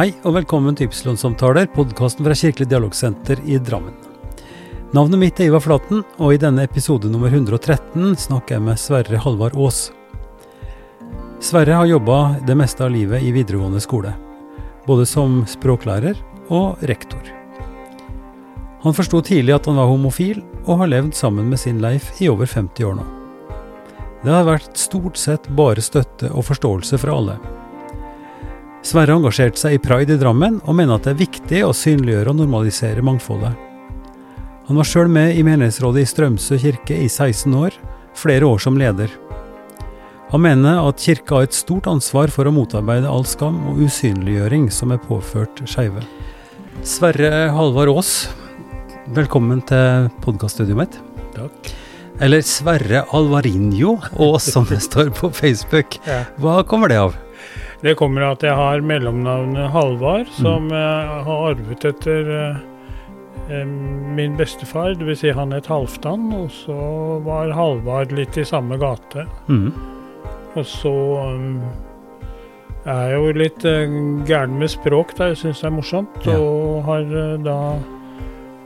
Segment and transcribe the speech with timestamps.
[0.00, 3.92] Hei og velkommen til Ypsilon-samtaler, podkasten fra Kirkelig dialogsenter i Drammen.
[4.96, 9.20] Navnet mitt er Ivar Flaten, og i denne episode nummer 113 snakker jeg med Sverre
[9.20, 9.82] Halvard Aas.
[11.44, 12.16] Sverre har jobba
[12.48, 14.14] det meste av livet i videregående skole,
[14.88, 16.16] både som språklærer
[16.48, 17.20] og rektor.
[18.80, 22.32] Han forsto tidlig at han var homofil, og har levd sammen med sin Leif i
[22.32, 23.08] over 50 år nå.
[24.24, 27.42] Det har vært stort sett bare støtte og forståelse fra alle.
[28.80, 32.32] Sverre engasjerte seg i pride i Drammen, og mener at det er viktig å synliggjøre
[32.32, 33.52] og normalisere mangfoldet.
[34.70, 37.76] Han var sjøl med i menighetsrådet i Strømsø kirke i 16 år,
[38.16, 39.12] flere år som leder.
[40.30, 44.68] Han mener at kirka har et stort ansvar for å motarbeide all skam og usynliggjøring
[44.72, 46.04] som er påført skeive.
[46.86, 48.30] Sverre Halvard Aas,
[49.12, 51.00] velkommen til podkaststudioet mitt.
[51.34, 51.74] Takk.
[52.22, 55.98] Eller Sverre Alvarinho Aas, som det står på Facebook.
[56.40, 57.18] Hva kommer det av?
[57.80, 62.58] Det kommer av at jeg har mellomnavnet Halvard, som jeg har arvet etter eh,
[63.48, 63.70] eh,
[64.16, 64.92] min bestefar.
[65.00, 65.22] Dvs.
[65.22, 66.76] Si han het Halvdan, og så
[67.24, 69.24] var Halvard litt i samme gate.
[69.48, 69.70] Mm.
[70.58, 70.92] Og så
[72.80, 73.64] jeg er jo litt
[74.28, 75.30] gæren med språk, da.
[75.30, 76.20] Jeg syns det er morsomt.
[76.26, 76.36] Ja.
[76.40, 77.08] Og har
[77.44, 77.56] da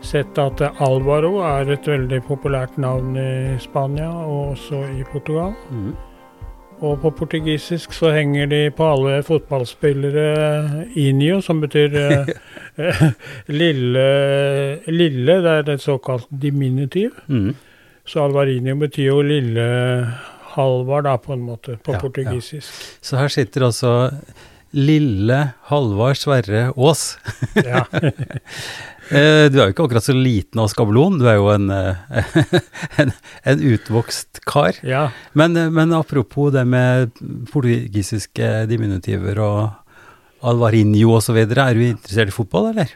[0.04, 5.54] sett at Alvaro er et veldig populært navn i Spania, og også i Portugal.
[5.70, 5.94] Mm.
[6.82, 12.32] Og på portugisisk så henger de på alle fotballspillere Inio, som betyr eh,
[12.86, 13.04] eh,
[13.46, 14.06] lille,
[14.90, 15.38] lille.
[15.44, 17.14] Det er et såkalt diminutiv.
[17.26, 17.54] Mm.
[18.04, 19.64] Så Alvarinio betyr jo lille
[20.54, 22.72] Halvard, da, på en måte, på Ja, portugisisk.
[23.02, 23.94] Så her sitter altså
[24.74, 25.38] lille
[25.70, 27.18] Halvard Sverre Aas.
[27.56, 27.84] Ja.
[29.10, 32.40] Eh, Du er jo ikke akkurat så liten av skabelon, du er jo en, eh,
[33.02, 33.12] en,
[33.44, 34.78] en utvokst kar.
[34.82, 35.10] ja.
[35.34, 37.12] Men, eh, men apropos det med
[37.52, 39.70] portugisiske diminutiver og
[40.44, 42.90] Alvarinho osv., er du interessert i fotball, eller?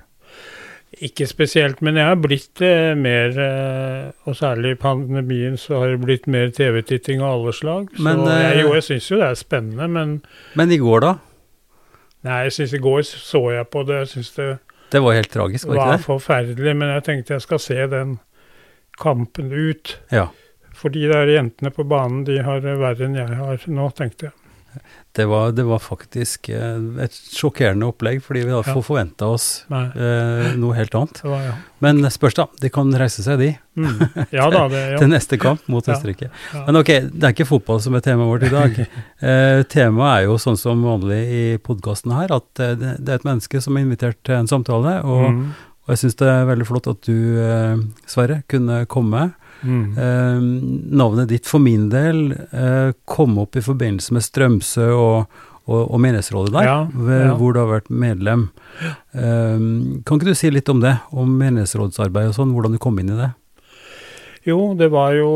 [1.04, 5.92] Ikke spesielt, men jeg har blitt eh, mer, eh, og særlig i pandemien, så har
[5.92, 7.91] det blitt mer TV-titting av alle slag.
[7.94, 10.16] Så Men, eh, jeg, jo, jeg syns jo det er spennende, men
[10.58, 11.14] Men i går, da?
[12.24, 14.00] nei, jeg syns i går så jeg på det.
[14.02, 14.48] Jeg syns det
[14.91, 16.06] Det var helt tragisk, var det var ikke det?
[16.06, 18.19] forferdelig, men jeg tenkte jeg skal se den
[18.99, 19.99] kampen ut.
[20.15, 20.28] Ja.
[20.78, 24.31] For de der jentene på banen, de har det verre enn jeg har nå, tenkte
[24.31, 24.38] jeg.
[25.18, 28.80] Det var, det var faktisk eh, et sjokkerende opplegg, fordi vi hadde Ja.
[28.86, 31.20] forventa oss eh, noe helt annet.
[31.26, 31.54] var ja.
[31.82, 32.46] Men spørs, da.
[32.62, 34.00] De kan reise seg, de, Mm.
[34.34, 36.30] Ja da, det til neste kamp mot Østerrike.
[36.66, 38.80] Men ok, det er ikke fotball som er temaet vårt i dag.
[39.22, 43.18] Eh, temaet er jo sånn som vanlig i podkasten her, at eh, det, det er
[43.20, 44.96] et menneske som er invitert til en samtale.
[45.04, 45.44] Og, Mm.
[45.86, 49.32] og jeg syns det er veldig flott at du, eh, Sverre, kunne komme.
[49.62, 49.98] Mm.
[49.98, 50.41] Eh,
[51.00, 55.98] navnet ditt for min del eh, kom opp i forbindelse med Strømsø og, og, og
[56.04, 57.34] menighetsrådet der, Ja, ja.
[57.41, 58.48] hvor du har vært medlem.
[59.12, 59.58] Eh,
[60.06, 63.10] kan ikke du si litt om det, om menighetsrådsarbeid og sånn, hvordan du kom inn
[63.16, 63.32] i det?
[64.47, 65.32] Jo, det var jo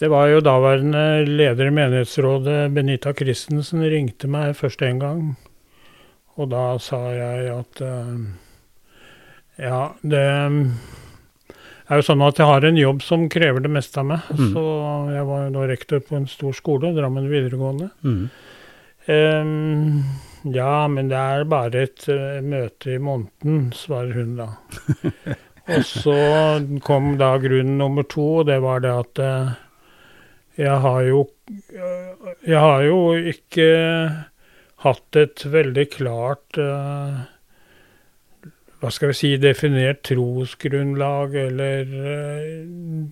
[0.00, 5.20] Det var jo daværende leder i menighetsrådet, Benita Christensen, ringte meg først en gang.
[6.40, 8.14] Og da sa jeg at eh,
[9.60, 10.24] ja, det
[11.92, 14.26] er jo sånn at jeg har en jobb som krever det meste av meg.
[14.32, 14.50] Mm.
[14.54, 14.64] Så
[15.12, 17.88] jeg var jo da rektor på en stor skole, Drammen videregående.
[18.02, 18.22] Mm.
[19.06, 20.04] Um,
[20.54, 24.48] ja, men det er bare et uh, møte i måneden, svarer hun da.
[25.74, 26.16] og så
[26.86, 29.52] kom da grunn nummer to, og det var det at uh,
[30.60, 31.22] jeg har jo
[31.72, 33.68] eh, Jeg har jo ikke
[34.82, 37.20] hatt et veldig klart eh,
[38.82, 42.46] hva skal vi si, definert trosgrunnlag, eller eh,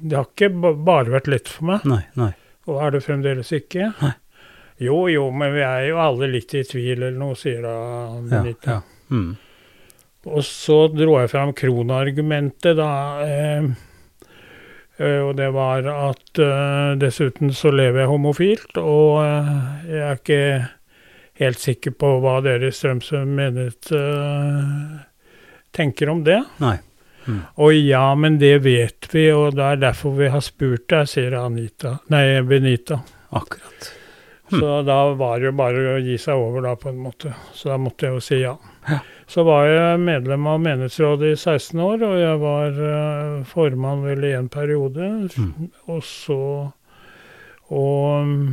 [0.02, 0.48] Det har ikke
[0.82, 1.84] bare vært lett for meg.
[1.86, 2.32] Nei, nei.
[2.66, 3.92] Og er det fremdeles ikke?
[4.02, 4.12] Nei.
[4.80, 8.20] Jo, jo, men vi er jo alle litt i tvil eller noe, sier da Ja,
[8.32, 8.78] Benita.
[8.78, 8.80] ja.
[9.12, 9.30] Mm.
[10.30, 12.90] Og så dro jeg fram kronargumentet, da.
[13.24, 13.70] Eh,
[14.98, 19.54] eh, og det var at eh, dessuten så lever jeg homofilt, og eh,
[19.88, 20.42] jeg er ikke
[21.40, 23.92] helt sikker på hva dere i Strømsø menet.
[23.96, 24.98] eh,
[25.76, 26.42] tenker om det.
[26.62, 26.78] Nei.
[27.60, 31.36] Og ja, men det vet vi, og det er derfor vi har spurt deg, sier
[31.38, 31.98] Anita.
[32.10, 33.02] Nei, Benita.
[33.30, 33.90] Akkurat.
[34.50, 37.36] Så da var det jo bare å gi seg over, da, på en måte.
[37.54, 38.56] Så da måtte jeg jo si ja.
[38.88, 38.98] Ja.
[39.30, 44.26] Så var jeg medlem av menighetsrådet i 16 år, og jeg var uh, formann vel
[44.26, 45.06] i en periode.
[45.38, 45.70] Mm.
[45.86, 46.42] Og så
[47.70, 48.46] Og mm,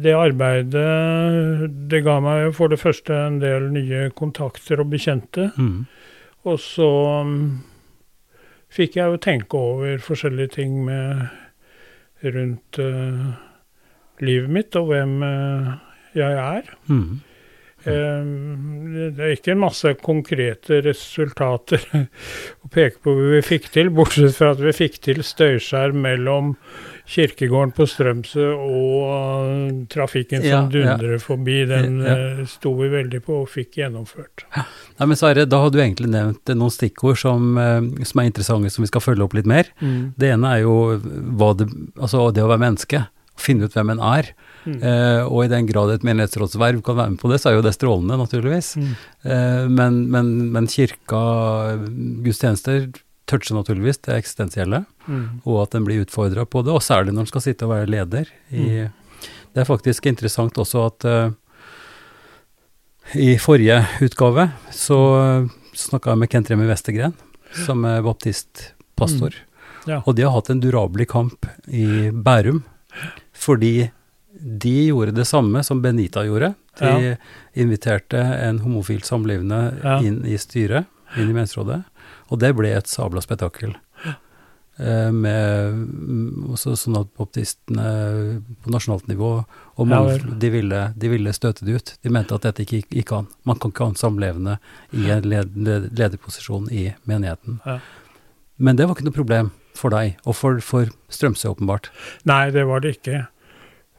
[0.00, 5.50] det arbeidet Det ga meg jo for det første en del nye kontakter og bekjente.
[5.58, 5.84] Mm.
[6.48, 6.88] Og så
[7.28, 7.42] mm,
[8.72, 11.28] fikk jeg jo tenke over forskjellige ting med
[12.24, 13.30] rundt uh,
[14.24, 15.74] livet mitt og hvem uh,
[16.18, 16.70] jeg er.
[16.90, 17.20] Mm.
[17.86, 21.84] Um, det er ikke en masse konkrete resultater
[22.64, 26.56] å peke på vi fikk til, bortsett fra at vi fikk til støyskjerm mellom
[27.08, 30.68] kirkegården på Strømsø og uh, trafikken som Ja, ja.
[30.74, 31.58] dundrer forbi.
[31.70, 32.16] Den Ja.
[32.40, 34.44] eh, sto vi veldig på og fikk gjennomført.
[34.54, 38.70] Nei, men Sverre, da har du egentlig nevnt noen stikkord som, eh, som er interessante,
[38.70, 39.64] som vi skal følge opp litt mer.
[39.80, 41.68] Det ene er jo det,
[41.98, 43.06] altså det å være menneske,
[43.38, 44.32] finne ut hvem en er.
[44.66, 44.82] Mm.
[44.82, 47.62] Eh, og i den grad et menighetsrådsverv kan være med på det, så er jo
[47.62, 48.72] det strålende, naturligvis.
[48.76, 48.94] Mm.
[49.24, 51.78] Eh, men, men, men kirka,
[52.24, 52.88] gudstjenester,
[53.28, 55.40] toucher naturligvis det eksistensielle, Mm.
[55.46, 57.86] og at en blir utfordra på det, og særlig når en skal sitte og være
[57.88, 58.26] leder.
[58.52, 58.88] I,
[59.54, 61.30] Det er faktisk interessant også at uh,
[63.16, 64.98] i forrige utgave så
[65.78, 67.14] snakka jeg med Kent Remi Westergren,
[67.64, 69.34] som er baptistpastor.
[69.88, 70.02] Ja.
[70.04, 72.62] Og de har hatt en durabelig kamp i Bærum,
[73.32, 73.90] fordi
[74.38, 76.52] de gjorde det samme som Benita gjorde.
[76.78, 77.16] De
[77.58, 79.98] inviterte en homofil samlivende Ja.
[80.04, 80.86] inn i styret,
[81.16, 81.84] inn i menighetsrådet,
[82.28, 83.74] og det ble et sabla spetakkel.
[84.78, 87.86] Eh, med mm, også sånn at baptistene
[88.62, 91.94] på nasjonalt nivå og mange, ja, de, ville, de ville støte det ut.
[92.06, 93.26] De mente at dette ikke gikk- gikk an.
[93.48, 94.58] Man kan ikke ha en samlevende
[94.94, 97.58] i en led, led, lederposisjon i menigheten.
[97.66, 97.80] Ja.
[98.58, 101.90] Men det var ikke noe problem for deg, og for, for Strømsø åpenbart.
[102.26, 103.24] Nei, det var det ikke.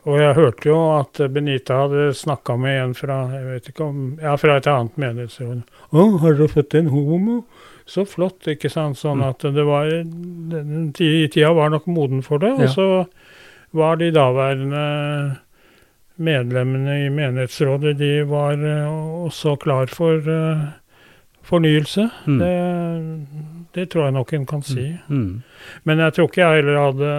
[0.07, 4.03] Og jeg hørte jo at Benita hadde snakka med en fra jeg vet ikke om,
[4.23, 5.65] ja, fra et annet menighetsråd.
[5.91, 7.43] 'Å, har dere fått en homo?'
[7.89, 8.97] Så flott, ikke sant.
[8.99, 9.29] Sånn Mm.
[9.29, 12.51] at det var den ti- Tida var nok moden for det.
[12.59, 12.85] Og så
[13.73, 15.37] var de daværende
[16.19, 18.89] medlemmene i menighetsrådet de var eh,
[19.25, 20.65] også klar for eh,
[21.49, 22.09] fornyelse.
[22.27, 22.39] Mm.
[22.43, 22.55] Det,
[23.77, 24.85] det tror jeg nok en kan si.
[25.09, 25.41] Mm.
[25.87, 27.13] Men jeg tror ikke jeg heller hadde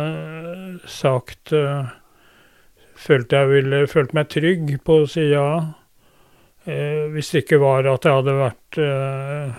[0.90, 1.88] sagt uh,
[3.00, 5.46] Følte jeg ville følt meg trygg på å si ja.
[6.68, 9.54] eh, hvis det ikke var at jeg hadde vært, eh,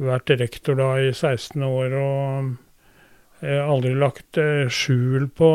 [0.00, 2.52] vært rektor da i 16 år og
[3.44, 5.50] eh, aldri lagt eh, skjul på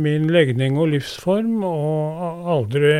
[0.00, 2.94] min legning og livsform, og aldri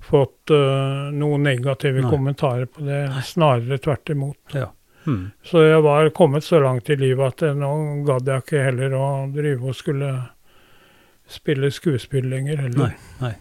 [0.00, 2.10] fått uh, noen negative Nei.
[2.10, 3.02] kommentarer på det.
[3.26, 4.56] Snarere tvert imot.
[5.04, 5.26] Mm.
[5.44, 7.70] Så jeg var kommet så langt i livet at nå
[8.08, 10.14] gadd jeg ikke heller å drive og skulle
[11.30, 12.96] spille skuespill lenger heller.
[13.20, 13.28] Nei.
[13.28, 13.34] nei.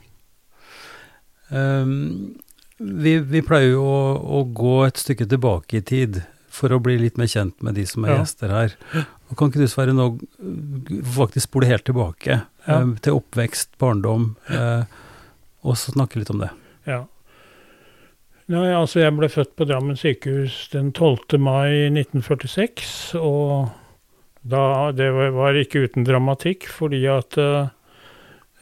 [1.50, 2.40] Ehm,
[2.80, 4.02] vi, vi pleier jo å,
[4.40, 7.86] å gå et stykke tilbake i tid for å bli litt mer kjent med de
[7.86, 8.18] som er Ja.
[8.24, 8.74] gjester her.
[9.30, 12.42] Og kan ikke du Sverre nå uh, faktisk spole helt tilbake Ja.
[12.66, 14.84] eh, til oppvekst, barndom, eh,
[15.64, 16.50] og så snakke litt om det?
[16.88, 17.04] Ja.
[18.50, 21.38] Nei, altså jeg ble født på Drammen sykehus den 12.
[21.38, 23.70] mai 1946, og
[24.42, 27.70] da, det var- ikke uten dramatikk, fordi at em,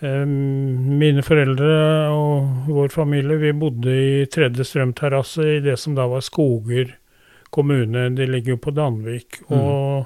[0.01, 1.71] mine foreldre
[2.13, 6.91] og vår familie, vi bodde i tredje strømterrasse i det som da var Skoger
[7.49, 9.57] kommune, det ligger jo på Danvik, Mm.
[9.57, 10.05] og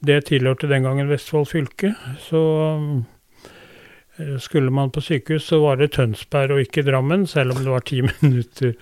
[0.00, 1.90] det tilhørte den gangen Vestfold fylke,
[2.22, 2.40] så
[4.18, 7.72] eh, skulle man på sykehus, så var det Tønsberg og ikke Drammen, selv om det
[7.72, 8.72] var ti minutter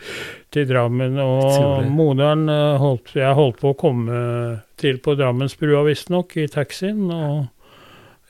[0.53, 1.19] til Drammen.
[1.19, 4.21] Og moderen eh, holdt, Jeg holdt på å komme
[4.77, 7.11] til på Drammensbrua, visstnok, i taxien.
[7.11, 7.47] og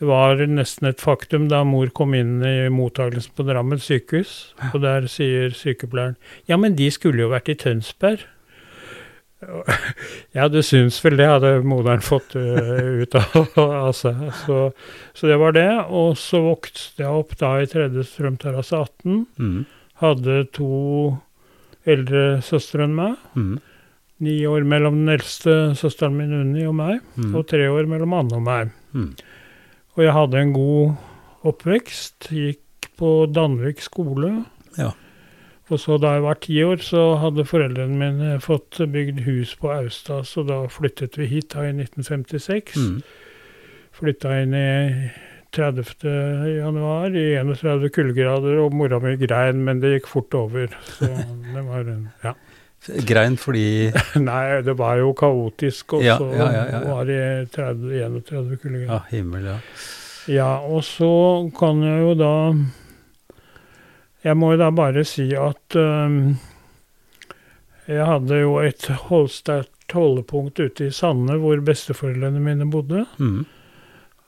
[0.04, 5.06] var nesten et faktum da mor kom inn i mottakelsen på Drammen sykehus, og der
[5.08, 6.16] sier sykepleieren
[6.50, 8.26] ja, men de skulle jo vært i Tønsberg.
[10.36, 14.22] Ja, du syns vel det, hadde moderen fått øh, ut av, seg.
[14.42, 14.56] Så,
[15.14, 15.68] så det var det.
[15.92, 19.20] Og så vokste jeg opp da i tredje strømterrasse 18.
[19.38, 19.60] Mm.
[20.02, 20.70] Hadde to
[21.86, 23.14] eldre søstre enn meg.
[23.36, 23.54] Mm.
[24.26, 27.34] Ni år mellom den eldste søsteren min Unni og meg, Mm.
[27.36, 28.72] og tre år mellom Anne og meg.
[28.96, 29.10] Mm.
[29.96, 32.28] Og jeg hadde en god oppvekst.
[32.28, 34.44] Gikk på Danvik skole.
[34.76, 34.92] Ja.
[35.72, 39.72] Og så da jeg var ti år, så hadde foreldrene mine fått bygd hus på
[39.74, 42.76] Austad, så da flyttet vi hit da i 1956.
[42.78, 43.00] Mm.
[43.96, 44.68] Flytta inn i
[45.56, 46.04] 30.
[46.60, 50.70] januar i 31 kuldegrader, og mora mi grein, men det gikk fort over.
[50.98, 52.36] Så det var en Ja.
[53.06, 53.92] Grein fordi
[54.28, 57.20] Nei, det var jo kaotisk, og Ja, så ja, ja, var det
[57.54, 58.90] 30, 31 kuldegrader.
[58.92, 59.60] Ja, himmel, ja.
[60.26, 62.34] Ja, og så kan jeg jo da
[64.26, 66.36] Jeg må jo da bare si at um,
[67.86, 68.88] jeg hadde jo et
[69.30, 73.04] sterkt holdepunkt ute i Sande hvor besteforeldrene mine bodde.
[73.22, 73.44] Mm.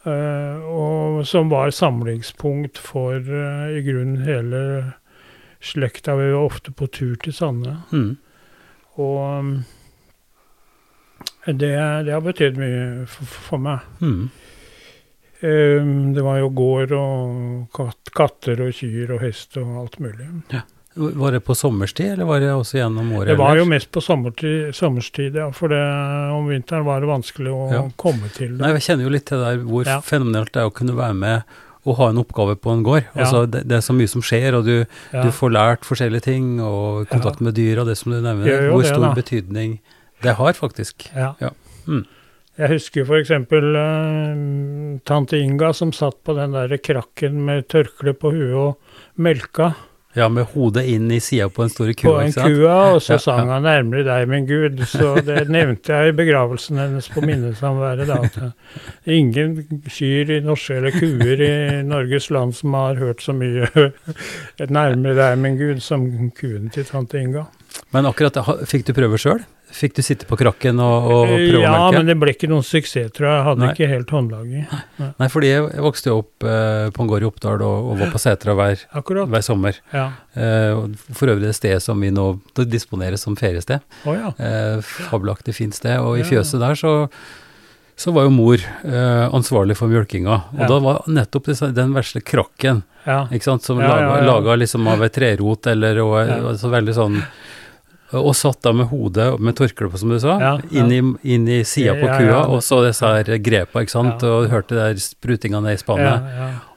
[0.06, 4.62] Uh, og som var samlingspunkt for uh, i grunnen hele
[5.58, 6.14] slekta.
[6.14, 7.74] Vi var ofte på tur til Sande.
[7.90, 8.14] Mm.
[8.98, 9.62] Og
[11.46, 11.72] det,
[12.04, 13.84] det har betydd mye for, for meg.
[14.02, 14.24] Mm.
[15.38, 20.26] Um, det var jo gård og katt, katter og kyr og hest og alt mulig.
[20.98, 23.30] Var det på sommerstid, eller var det også gjennom året?
[23.30, 25.46] Det var jo mest på sommertid, sommerstid ja.
[25.54, 25.78] For det,
[26.34, 27.84] om vinteren var det vanskelig å Ja.
[27.96, 30.00] komme til Nei, jeg kjenner jo litt til det der hvor Ja.
[30.02, 31.42] fenomenalt det er å kunne være med
[31.88, 33.04] og ha en oppgave på en gård.
[33.14, 33.24] Ja.
[33.24, 34.74] Altså, det, det er så mye som skjer, og du,
[35.12, 35.22] Ja.
[35.24, 38.46] du får lært forskjellige ting, og kontakt med dyr og det som du nevner.
[38.48, 39.14] Jo Hvor det, stor da.
[39.16, 39.78] betydning
[40.22, 41.08] det har, faktisk.
[41.14, 41.32] Ja.
[41.40, 41.50] Ja.
[41.86, 42.04] Mm.
[42.58, 43.30] Jeg husker f.eks.
[43.30, 49.72] Uh, tante Inga som satt på den der krakken med tørkle på huet og melka
[50.16, 52.54] Ja, med hodet inn i sida på en store på kua, en ikke sant?
[52.56, 54.80] kua, og så Ja, sang han 'Nærmere deg, min Gud'.
[54.88, 58.06] Så det nevnte jeg i begravelsen hennes på minnesamværet.
[58.08, 63.20] da, at eh, ingen kyr i norske, eller kuer i Norges land som har hørt
[63.22, 63.68] så mye
[64.58, 67.44] 'Nærmere deg, min Gud' som kuen til tante Inga.
[67.92, 69.44] Men akkurat det, fikk du prøve sjøl?
[69.68, 72.48] Fikk du sitte på krakken og, og prøve ja, å Ja, men det ble ikke
[72.48, 73.34] noen suksess, tror jeg.
[73.36, 73.72] Jeg hadde Nei.
[73.74, 74.70] ikke helt håndlaget.
[74.98, 75.08] Nei.
[75.20, 78.12] Nei, fordi jeg vokste jo opp eh, på en gård i Oppdal og, og var
[78.14, 79.76] på setra hver, hver sommer.
[79.92, 80.06] Ja.
[80.32, 80.80] Eh,
[81.12, 82.30] for øvrig det sted som vi nå
[82.64, 83.84] disponerer som feriested.
[84.08, 84.32] Oh, ja.
[84.40, 86.00] Eh, fabelaktig fint sted.
[86.00, 86.94] Og i fjøset der så,
[87.98, 90.40] så var jo mor eh, ansvarlig for mjølkinga.
[90.56, 90.70] Og Ja.
[90.72, 93.26] da var nettopp disse, den vesle krakken, ja.
[93.32, 96.40] ikke sant, som Ja, laga, laga liksom av et trerot eller og, Ja.
[96.60, 97.20] så veldig sånn
[98.16, 100.80] og satt da med hodet med tørkle på, som du sa, Ja, ja.
[100.80, 101.00] inn i,
[101.34, 102.42] inn i sida på kua, ja.
[102.48, 106.30] og så disse her grepa, ikke sant, og hørte der sprutinga ned i spannet.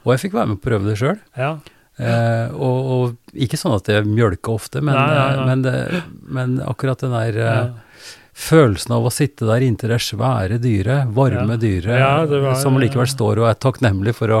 [0.04, 1.18] Og jeg fikk være med og prøve det sjøl.
[1.38, 1.54] ja.
[2.02, 6.98] Eh, og, og ikke sånn at jeg mjølka ofte, men, eh, Men, det, men akkurat
[7.04, 12.56] den der eh, følelsen av å sitte der inntil det svære dyret, varme dyret, var-
[12.58, 14.40] som likevel står og er takknemlig for å,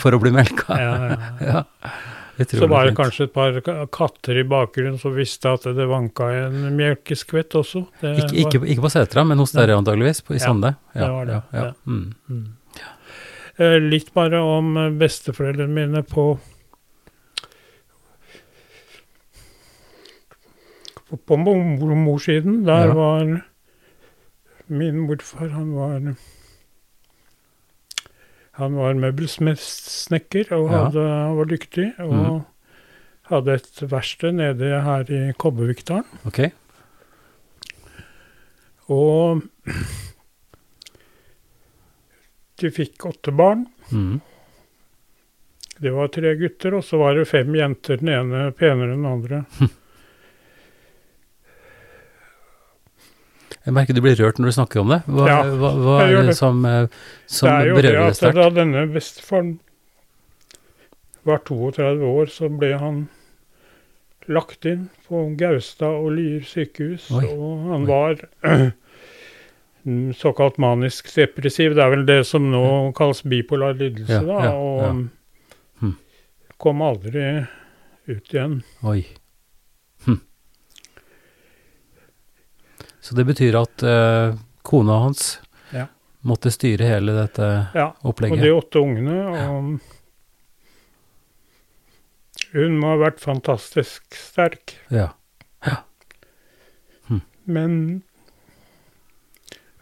[0.00, 0.78] for å bli melka.
[0.78, 1.64] Ja.
[2.50, 3.60] Så var det kanskje et par
[3.92, 7.86] katter i bakgrunnen som visste at det vanka en melkeskvett også.
[8.00, 10.74] Det ikke, ikke, var- ikke på setra, men hos dere antageligvis, på, i Ja, Sande.
[10.94, 11.64] det var det, Ja, ja.
[11.64, 11.72] ja.
[11.86, 12.14] Mm.
[12.28, 12.46] Mm.
[13.58, 16.38] Eh, Litt bare om besteforeldrene mine på
[21.26, 22.64] på, morsiden.
[22.64, 22.94] Der Ja.
[22.94, 23.42] var
[24.66, 25.98] min morfar Han var
[28.58, 31.86] han var møbelsnekker og hadde, han var dyktig.
[32.04, 32.40] Og mm.
[33.30, 36.20] hadde et verksted nede her i Kobbervikdalen.
[36.28, 36.52] Okay.
[38.92, 39.40] Og
[42.60, 43.64] de fikk åtte barn.
[43.88, 44.20] Mm.
[45.82, 47.98] Det var tre gutter, og så var det fem jenter.
[48.02, 49.44] Den ene penere enn den andre.
[53.64, 55.00] Jeg merker du blir rørt når du snakker om det.
[55.06, 56.36] Hva, Ja, hva, hva er det det.
[56.38, 56.86] som, eh,
[57.30, 58.34] som det er jo det berører deg at sterkt?
[58.40, 59.52] da denne bestefaren
[61.24, 63.08] var 32 år, så ble han
[64.28, 67.06] lagt inn på Gaustad og Lier sykehus.
[67.14, 67.24] Oi.
[67.30, 68.18] Og han var
[70.18, 71.74] såkalt manisk depressiv.
[71.78, 72.64] Det er vel det som nå
[72.98, 74.44] kalles bipolar lidelse, Ja, da.
[74.44, 74.92] ja, og ja.
[75.82, 75.96] Hm.
[76.58, 77.46] kom aldri
[78.10, 78.60] ut igjen.
[78.82, 79.00] Oi.
[80.06, 80.20] Hm.
[83.02, 85.40] Så det betyr at eh, kona hans
[85.74, 85.86] Ja.
[86.22, 87.88] måtte styre hele dette Ja.
[88.06, 89.16] Og de åtte ungene.
[89.32, 89.80] Og
[92.52, 94.76] hun må ha vært fantastisk sterk.
[94.92, 95.10] Ja.
[95.66, 95.76] ja.
[97.44, 98.02] Men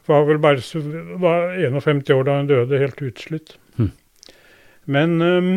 [0.09, 0.81] var vel bare så,
[1.23, 3.53] var 51 år da hun døde, helt utslitt.
[3.77, 3.91] Hm.
[4.91, 5.51] Men um,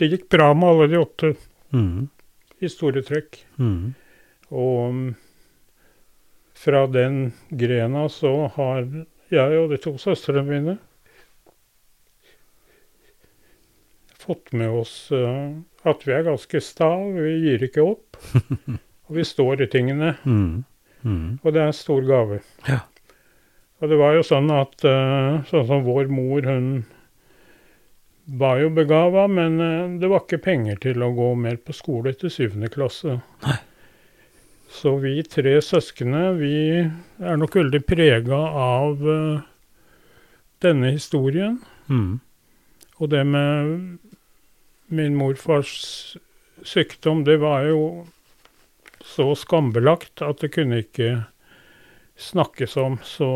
[0.00, 1.34] det gikk bra med alle de åtte
[1.70, 2.08] Mm.
[2.58, 3.44] i store trekk.
[3.62, 3.92] Mm.
[4.50, 5.02] Og um,
[6.60, 8.86] fra den grena så har
[9.30, 10.78] jeg og de to søstrene mine
[14.20, 15.54] fått med oss uh,
[15.88, 18.18] at vi er ganske sta, vi gir ikke opp.
[19.08, 20.64] og vi står i tingene, Mm.
[21.00, 21.38] Mm.
[21.40, 22.42] og det er en stor gave.
[22.68, 22.82] Ja.
[23.80, 26.82] Og det var jo sånn at uh, sånn som vår mor, hun
[28.40, 32.12] var jo begava, men uh, det var ikke penger til å gå mer på skole
[32.12, 33.16] etter syvende klasse.
[33.46, 33.56] Nei.
[34.70, 39.42] Så vi tre søskne, vi er nok veldig prega av uh,
[40.62, 41.58] denne historien.
[41.90, 42.20] Mm.
[43.00, 43.98] Og det med
[44.90, 46.16] min morfars
[46.62, 48.06] sykdom, det var jo
[49.04, 51.24] så skambelagt at det kunne ikke
[52.20, 52.98] snakkes om.
[53.06, 53.30] Så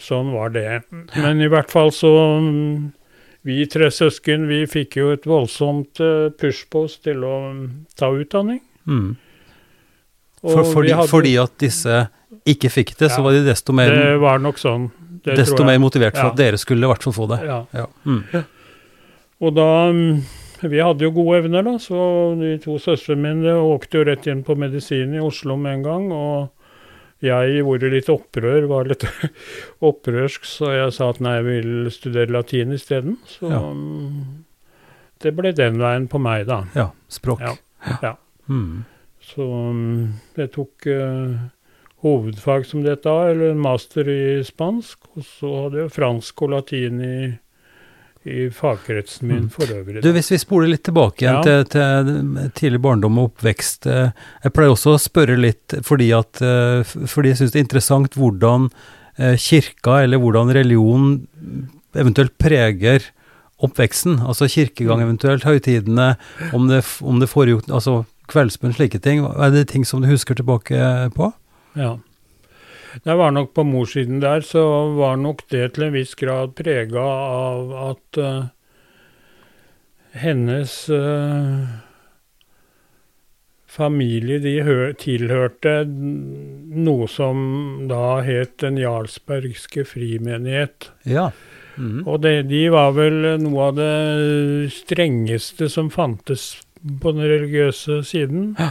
[0.00, 0.82] sånn var det.
[1.16, 2.12] Men i hvert fall så
[3.44, 7.34] Vi tre søsken vi fikk jo et voldsomt eh, push på oss til å
[7.92, 8.62] ta utdanning.
[8.88, 9.18] Mm.
[10.44, 12.08] For, fordi, hadde- fordi at disse
[12.44, 14.90] ikke fikk det, så var de desto mer, Det var nok sånn.
[15.24, 16.30] Det desto mer motivert for Ja.
[16.32, 17.38] at dere skulle i hvert fall få det.
[17.48, 17.64] Ja.
[17.72, 17.86] Ja.
[18.04, 18.44] Mm.
[19.40, 20.22] Og da mm,
[20.64, 24.42] Vi hadde jo gode evner, da, så de to søstrene mine åkte jo rett inn
[24.44, 26.12] på medisin i Oslo med en gang.
[26.12, 26.50] Og
[27.20, 29.04] jeg gjorde litt opprør, var litt
[29.82, 33.18] opprørsk, så jeg sa at nei, jeg vil studere latin isteden.
[33.28, 33.60] Så Ja.
[33.60, 34.44] mm,
[35.20, 36.64] det ble den veien på meg, da.
[36.74, 37.40] Ja, språk.
[37.40, 37.54] Ja.
[38.02, 38.14] Ja.
[38.48, 38.84] Mm.
[39.24, 41.36] Så mm, jeg tok eh,
[42.04, 44.98] hovedfag som det da, eller en master i spansk.
[45.16, 47.16] Og så hadde jeg fransk og latin i,
[48.28, 49.50] i fagkretsen min Mm.
[49.52, 50.02] for øvrig.
[50.04, 51.42] Du, hvis vi spoler litt tilbake igjen Ja.
[51.42, 53.86] til, til tidlig barndom og oppvekst.
[53.86, 54.10] eh,
[54.44, 58.14] Jeg pleier også å spørre litt fordi, at, eh, fordi jeg syns det er interessant
[58.14, 58.70] hvordan
[59.38, 61.28] kirka, eller hvordan religion
[61.94, 63.04] eventuelt preger
[63.62, 64.18] oppveksten.
[64.26, 65.04] Altså kirkegang Mm.
[65.06, 66.16] eventuelt, høytidene,
[66.52, 69.24] om det, om det foregår altså kveldsbønn, slike ting.
[69.24, 70.78] Er det ting som du husker tilbake
[71.16, 71.30] på?
[71.78, 71.96] Ja.
[73.02, 74.62] Det var nok på morssiden der, så
[74.94, 78.44] var nok det til en viss grad prega av at uh,
[80.14, 81.64] hennes uh,
[83.66, 90.92] familie, de hø tilhørte noe som da het Den jarlsbergske frimenighet.
[91.02, 91.32] Ja.
[91.74, 92.04] Mhm.
[92.06, 96.52] Og det, de var vel noe av det strengeste som fantes
[97.00, 98.54] på den religiøse siden.
[98.58, 98.70] Ja.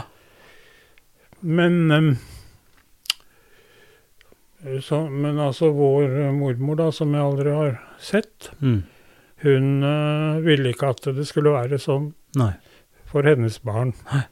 [1.44, 2.10] Men um,
[4.80, 8.82] så, Men altså, vår eh, mormor, da, som jeg aldri har sett, Mm.
[9.44, 12.54] hun uh, ville ikke at det skulle være sånn Nei.
[13.04, 13.92] for hennes barn.
[14.12, 14.22] Nei.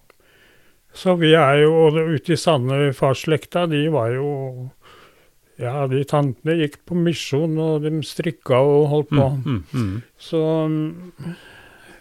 [0.95, 4.71] Så vi er jo og ute i sanne farsslekta, de var jo
[5.61, 9.27] Ja, de tantene gikk på misjon, og de strikka og holdt på.
[9.45, 10.03] Mm, mm, mm.
[10.19, 10.41] Så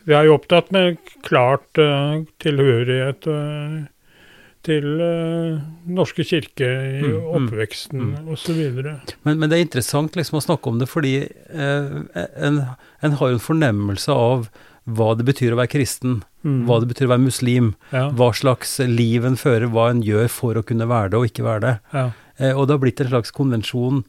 [0.08, 3.81] vi er jo opptatt med klart uh, tilhørighet uh,
[4.65, 8.27] til uh, Norske kirke i Mm, mm, oppveksten mm.
[8.34, 8.60] osv.
[9.24, 11.15] Men, men det er interessant liksom å snakke om det, fordi
[11.51, 12.60] en,
[13.01, 14.51] en har jo en fornemmelse av
[14.89, 16.63] hva det betyr å være kristen, Mm.
[16.65, 20.25] hva det betyr å være muslim, ja, hva slags liv en fører, hva en gjør
[20.34, 21.74] for å kunne være det og ikke være det.
[21.93, 22.05] ja,
[22.55, 24.00] og det har blitt en slags konvensjon,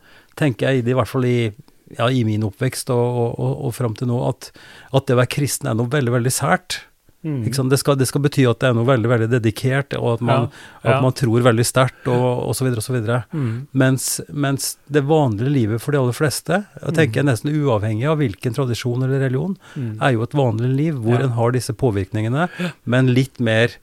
[0.41, 1.53] tenker jeg, i hvert fall i,
[1.98, 4.50] ja, i min oppvekst og, og, og, fram til nå, at,
[4.92, 6.81] at det å være kristen er noe veldig, veldig sært.
[7.22, 7.44] mm.
[7.70, 10.48] Det, skal, det skal bety at det er noe veldig, veldig dedikert, og at man,
[10.83, 10.96] ja.
[10.96, 13.20] at man tror veldig sterkt, og, og så videre og så videre.
[13.31, 13.52] Mm.
[13.85, 17.31] Mens, mens det vanlige livet for de aller fleste, jeg tenker mm.
[17.31, 19.94] nesten uavhengig av hvilken tradisjon eller religion, Mm.
[20.02, 21.24] er jo et vanlig liv hvor Ja.
[21.28, 22.48] en har disse påvirkningene,
[22.85, 23.78] men litt mer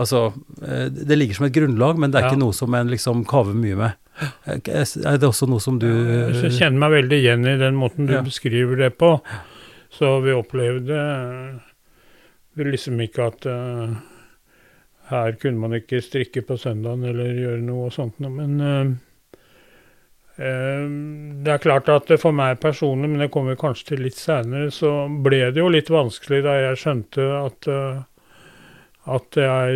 [0.00, 0.32] Altså,
[0.64, 2.28] eh, det ligger som et grunnlag, men det er Ja.
[2.30, 3.92] ikke noe som en liksom kaver mye med.
[4.46, 8.14] Er det også noe som du jeg kjenner meg veldig igjen i den måten du
[8.16, 8.22] Ja.
[8.22, 9.16] beskriver det på.
[9.92, 13.92] Så vi opplevde eh, liksom ikke at uh,
[15.12, 18.92] her kunne man ikke strikke på søndagen eller gjøre noe og sånt noe, men uh,
[20.40, 20.86] uh,
[21.44, 24.70] det er klart at for meg personlig, men det kommer vi kanskje til litt seinere,
[24.72, 27.68] så ble det jo litt vanskelig da jeg skjønte at
[29.12, 29.74] at jeg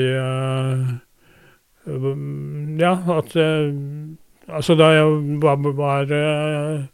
[2.79, 3.35] Ja, at
[4.49, 6.85] Altså, da jeg var, var eh,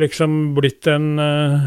[0.00, 1.60] liksom blitt en eh,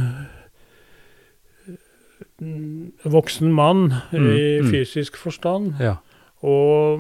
[3.06, 4.70] voksen mann Mm, i mm.
[4.72, 5.96] fysisk forstand, Ja.
[6.42, 7.00] og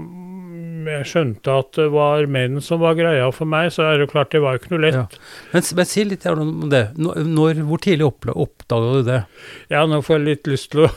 [0.91, 4.34] jeg skjønte at det var menn som var greia for meg, så er det klart
[4.34, 4.97] det var ikke noe lett.
[4.97, 5.21] Ja.
[5.54, 6.84] Men, men si litt om det.
[6.97, 9.21] Når, hvor tidlig oppdaga du det?
[9.73, 10.91] Ja, nå får jeg litt lyst til å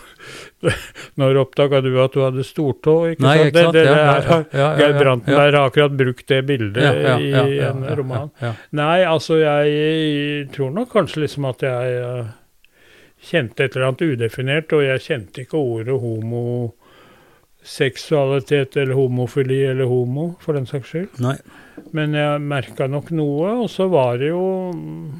[1.20, 2.96] Når oppdaga du at du hadde stortå?
[3.14, 3.48] Ikke Nei, sant?
[3.48, 3.76] ikke sant?
[3.76, 7.30] Det, det, Ja, ja, Geir Brantenberg har akkurat brukt det bildet i
[7.64, 8.28] en roman.
[8.76, 12.30] Nei, altså jeg tror nok kanskje liksom at jeg eh,
[13.30, 15.96] kjente et eller annet udefinert, og jeg kjente ikke ordet
[17.60, 21.20] homoseksualitet eller homofili eller homo, for den saks skyld.
[21.20, 21.36] Nei.
[21.92, 25.12] Men jeg merka nok noe, og så var det jo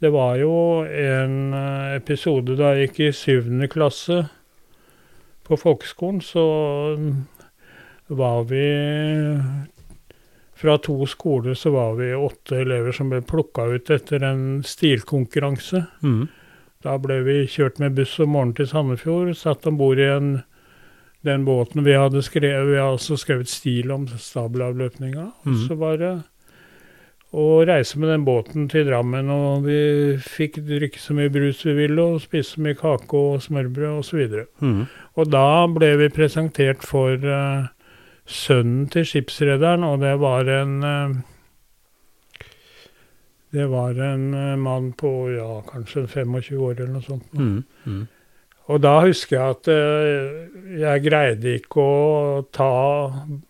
[0.00, 4.28] Det var jo en eh, episode da jeg gikk i syvende klasse
[5.44, 6.96] på folkeskolen, så
[8.08, 9.36] var vi
[10.54, 15.86] Fra to skoler så var vi åtte elever som ble plukka ut etter en stilkonkurranse.
[16.02, 16.28] Mm.
[16.80, 20.42] Da ble vi kjørt med buss om morgenen til Sandefjord, satt om bord i en,
[21.26, 25.32] den båten vi hadde skrevet, vi hadde også skrevet stil om stabelavløpninga.
[25.44, 25.66] Mhm.
[25.68, 26.12] så var det
[27.32, 31.74] å reise med den båten til Drammen, og vi fikk drikke så mye brus vi
[31.76, 34.22] ville, og spise så mye kake og smørbrød osv.
[34.40, 34.86] Og, Mm.
[35.16, 37.68] og da ble vi presentert for uh,
[38.26, 41.14] sønnen til skipsrederen, og det var en uh,
[43.52, 47.32] Det var en uh, mann på ja, kanskje 25 år eller noe sånt.
[47.34, 48.06] Mm.
[48.70, 52.70] Og da husker jeg at eh, jeg greide ikke å ta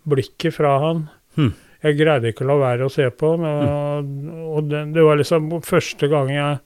[0.09, 1.03] blikket fra han.
[1.37, 1.53] Hmm.
[1.85, 3.45] Jeg greide ikke å la være å se på han.
[3.45, 4.11] Og,
[4.57, 6.59] og det, det var liksom første gang jeg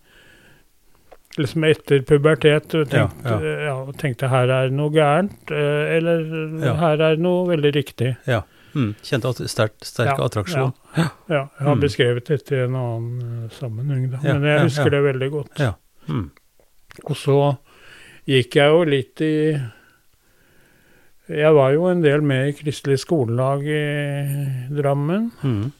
[1.38, 6.20] liksom etter pubertet tenkte, Ja, ja, tenkte her er noe gærent, eh, eller
[6.62, 6.74] Ja.
[6.78, 8.12] her er noe veldig riktig.
[8.74, 8.94] Mm.
[9.06, 10.72] Kjente at sterk, sterk Ja, attraksjon.
[10.96, 11.80] Ja, jeg har Mm.
[11.82, 14.18] beskrevet dette i en annen eh, sammenheng, da.
[14.22, 14.90] Ja, men jeg ja, husker ja.
[14.90, 15.58] det veldig godt.
[15.58, 15.72] Ja.
[16.08, 16.30] Mm.
[17.04, 17.36] Og så
[18.28, 19.34] gikk jeg jo litt i
[21.28, 23.82] Jeg var jo en del med i Kristelig skolelag i
[24.76, 25.30] Drammen.
[25.40, 25.72] Mm.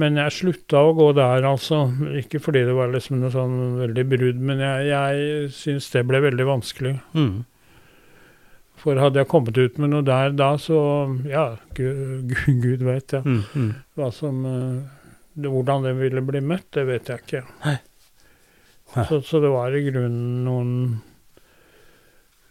[0.00, 1.82] Men jeg slutta å gå der, altså.
[2.20, 6.22] Ikke fordi det var liksom noe sånn veldig brudd, men jeg, jeg syns det ble
[6.24, 6.94] veldig vanskelig.
[7.18, 7.42] Mm.
[8.80, 10.78] For hadde jeg kommet ut med noe der da, så
[11.28, 11.44] Ja,
[11.76, 12.32] gud,
[12.64, 13.26] gud vet jeg.
[13.26, 13.42] Mm.
[13.52, 13.70] Mm.
[13.98, 14.80] Hva som eh,
[15.34, 17.44] det, Hvordan det ville bli møtt, det vet jeg ikke.
[17.66, 17.76] Nei.
[18.94, 19.04] Nei.
[19.06, 20.72] Så, så det var i grunnen noen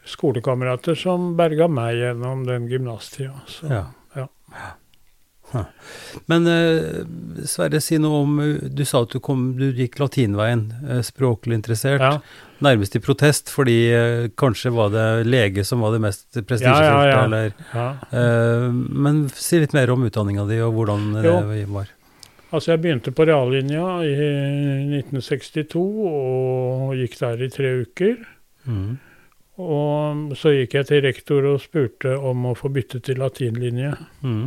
[0.05, 3.41] skolekamerater som berga meg gjennom den gymnastida.
[3.47, 3.85] Så Ja.
[4.15, 5.63] ja.
[6.29, 7.05] Men uh,
[7.49, 11.55] Sverre, si noe om eh, Du sa at du, kom, du gikk latinveien, eh, språklig
[11.57, 12.01] interessert.
[12.03, 12.19] ja.
[12.61, 17.25] Nærmest i protest, fordi uh, kanskje var det lege som var det mest prestisjefylte, Ja,
[17.25, 17.51] ja, ja.
[17.73, 17.87] ja.
[18.11, 21.35] eh, Men si litt mer om utdanninga di, og hvordan Jo.
[21.49, 21.87] det var.
[22.51, 24.13] Altså, jeg begynte på reallinja i
[25.01, 28.15] 1962 og gikk der i tre uker.
[28.69, 28.97] Mm.
[29.59, 33.91] Og så gikk jeg til rektor og spurte om å få bytte til latinlinje.
[34.23, 34.45] Mm.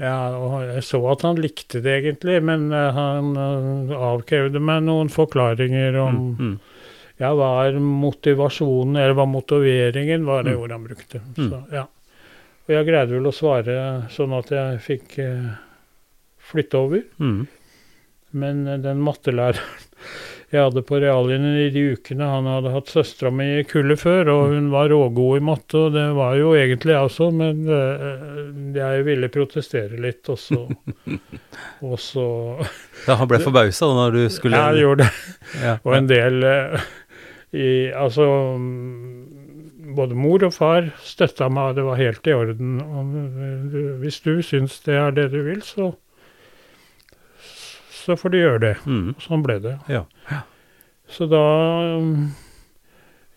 [0.00, 4.82] Ja, og jeg så at han likte det egentlig, men eh, han eh, avkrevde meg
[4.84, 6.36] noen forklaringer om Mm.
[6.36, 6.56] Mm.
[7.20, 10.60] ja, hva er motivasjonen, eller hva motiveringen var det Mm.
[10.62, 11.20] ordet han brukte.
[11.36, 11.48] Mm.
[11.50, 11.86] Så, ja.
[12.66, 13.76] Og jeg greide vel å svare
[14.12, 15.48] sånn at jeg fikk eh,
[16.50, 17.02] flytte over.
[17.20, 17.46] Mm.
[18.32, 19.85] Men den mattelæreren
[20.52, 24.30] jeg hadde på reallinjen i de ukene, han hadde hatt søstera mi i kullet før,
[24.30, 28.76] og hun var rågod i matte, og det var jo egentlig jeg også, men eh,
[28.76, 30.62] jeg ville protestere litt, og så
[31.86, 32.26] Og så
[33.06, 35.36] Ja, han ble forbausa da når du skulle Ja, jeg gjorde det.
[35.64, 36.86] Ja, Og en del eh,
[37.56, 38.26] i Altså
[39.96, 42.78] både mor og far støtta meg, det var helt i orden.
[42.82, 45.94] Og eh, hvis du syns det er det du vil, så
[48.06, 48.74] så får du gjøre det.
[48.86, 49.14] Mm.
[49.22, 49.76] Sånn ble det.
[49.90, 50.04] Ja.
[51.10, 51.40] Så da
[51.98, 52.28] um,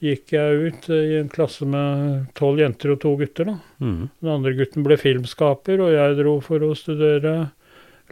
[0.02, 3.50] gikk jeg ut eh, i en klasse med tolv jenter og to gutter.
[3.50, 3.58] da.
[3.84, 4.04] Mm.
[4.22, 7.34] Den andre gutten ble filmskaper, og jeg dro for å studere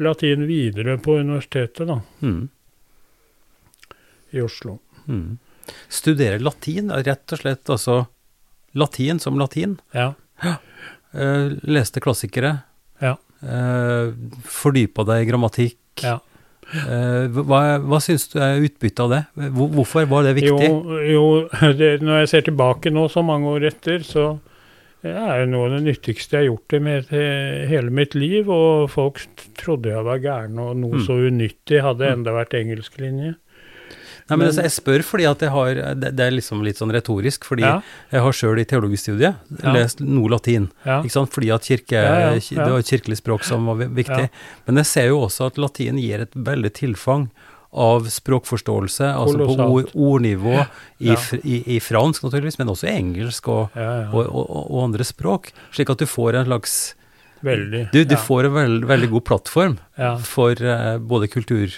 [0.01, 2.49] latin videre på universitetet da, Mm.
[4.35, 4.79] i Oslo.
[5.07, 5.37] Mm.
[5.89, 8.01] Studere latin, rett og slett altså
[8.77, 9.77] latin som latin.
[9.95, 10.13] Ja.
[11.13, 12.59] Eh, leste klassikere.
[13.01, 13.15] Ja.
[13.41, 14.11] Eh,
[14.45, 15.79] fordypa deg i grammatikk.
[16.03, 16.19] Ja.
[16.75, 19.21] Eh, hva, hva syns du er utbyttet av det?
[19.55, 20.67] Hvorfor var det viktig?
[20.67, 21.23] Jo, jo
[21.79, 24.25] det, når jeg ser tilbake nå så mange år etter, så
[25.07, 27.11] er det noe av det nyttigste jeg har gjort det med
[27.71, 28.49] hele mitt liv.
[28.51, 29.21] Og folk
[29.61, 31.05] trodde jeg var gæren, og noe Mm.
[31.05, 32.13] så unyttig hadde Mm.
[32.19, 33.35] enda vært engelsklinje.
[34.29, 36.75] Nei, men men- altså, jeg spør fordi at jeg har Det, det er liksom litt
[36.77, 39.71] sånn retorisk, fordi Ja, jeg har sjøl i teologistudiet Ja.
[39.73, 40.69] lest noe latin.
[40.85, 41.31] ja, Ikke sant?
[41.31, 42.01] Fordi at kirke,
[42.35, 44.29] det var kirkelig språk som var viktig.
[44.67, 47.29] Men jeg ser jo også at latin gir et veldig tilfang
[47.73, 50.65] av språkforståelse, altså på ord, ordnivå
[50.99, 51.15] i, Ja.
[51.43, 54.09] i, i, i fransk naturligvis, men også i engelsk og, ja, ja.
[54.11, 55.51] og, og, og andre språk.
[55.75, 56.93] Slik at du får en slags
[57.45, 57.91] Veldig.
[57.93, 59.75] Du, du får en veld, veldig god plattform
[60.25, 61.69] for uh, både kultur,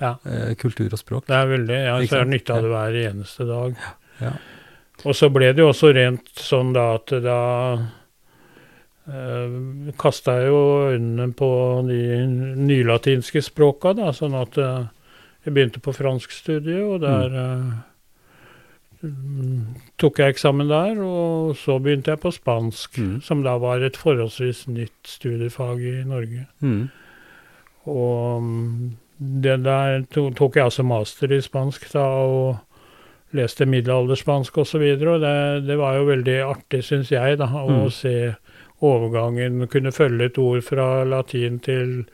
[0.00, 0.14] ja.
[0.26, 1.26] eh, kultur og språk.
[1.28, 3.78] Det er veldig, ja, så er nytte av det hver eneste dag.
[4.20, 4.32] Ja.
[5.04, 7.38] Og så ble det jo også rent sånn da at da
[9.08, 10.62] eh, kasta jeg jo
[10.94, 11.50] øynene på
[11.88, 12.00] de
[12.60, 14.82] nylatinske språka, da, sånn at eh,
[15.46, 17.70] jeg begynte på franskstudiet, og der eh,
[19.08, 19.60] mm,
[20.00, 23.20] tok jeg eksamen der, og så begynte jeg på spansk, Mm.
[23.24, 26.46] som da var et forholdsvis nytt studiefag i Norge.
[26.60, 26.90] Mm.
[27.88, 32.58] Og mm, det der to- tok jeg altså master i spansk da, og
[33.36, 34.60] leste middelalderspansk osv.
[34.60, 37.90] Og, så videre, og det, det var jo veldig artig, syns jeg, da, å Mm.
[37.90, 38.34] se
[38.82, 39.66] overgangen.
[39.68, 42.06] Kunne følge et ord fra latin til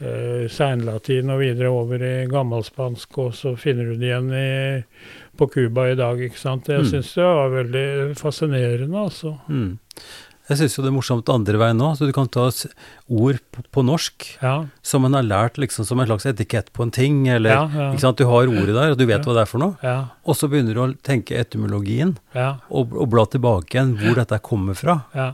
[0.00, 4.82] eh, seinlatin og videre over i gammelspansk, og så finner du det igjen i,
[5.36, 6.68] på Cuba i dag, ikke sant.
[6.72, 6.88] Jeg Mm.
[6.88, 9.34] syns det var veldig fascinerende, altså.
[9.48, 9.78] Mm.
[10.50, 11.92] Jeg syns jo det er morsomt andre veien nå.
[11.94, 16.00] Så du kan ta ord på, på norsk Ja, som en har lært liksom som
[16.02, 17.88] en slags etikett på en ting, eller ja, ja.
[17.94, 18.18] ikke sant?
[18.18, 19.24] Du har ordet der, og du vet Ja.
[19.28, 19.76] hva det er for noe.
[19.86, 24.18] Ja, Og så begynner du å tenke etymologien, ja, og, og bla tilbake igjen hvor
[24.18, 25.04] dette kommer fra.
[25.14, 25.30] ja.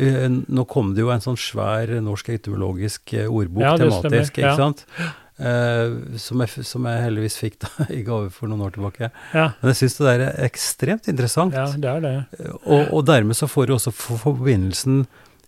[0.00, 4.46] Eh, Nå kom det jo en sånn svær norsk etymologisk eh, ordbok, Ja, tematisk, ikke
[4.46, 4.56] ja.
[4.56, 4.84] sant?
[5.40, 9.08] Eh, som, jeg, som jeg heldigvis fikk da, i gave for noen år tilbake.
[9.32, 11.54] ja, Men jeg syns det der er ekstremt interessant.
[11.56, 12.14] ja det er det.
[12.66, 15.06] Og, og dermed så får du også forbindelsen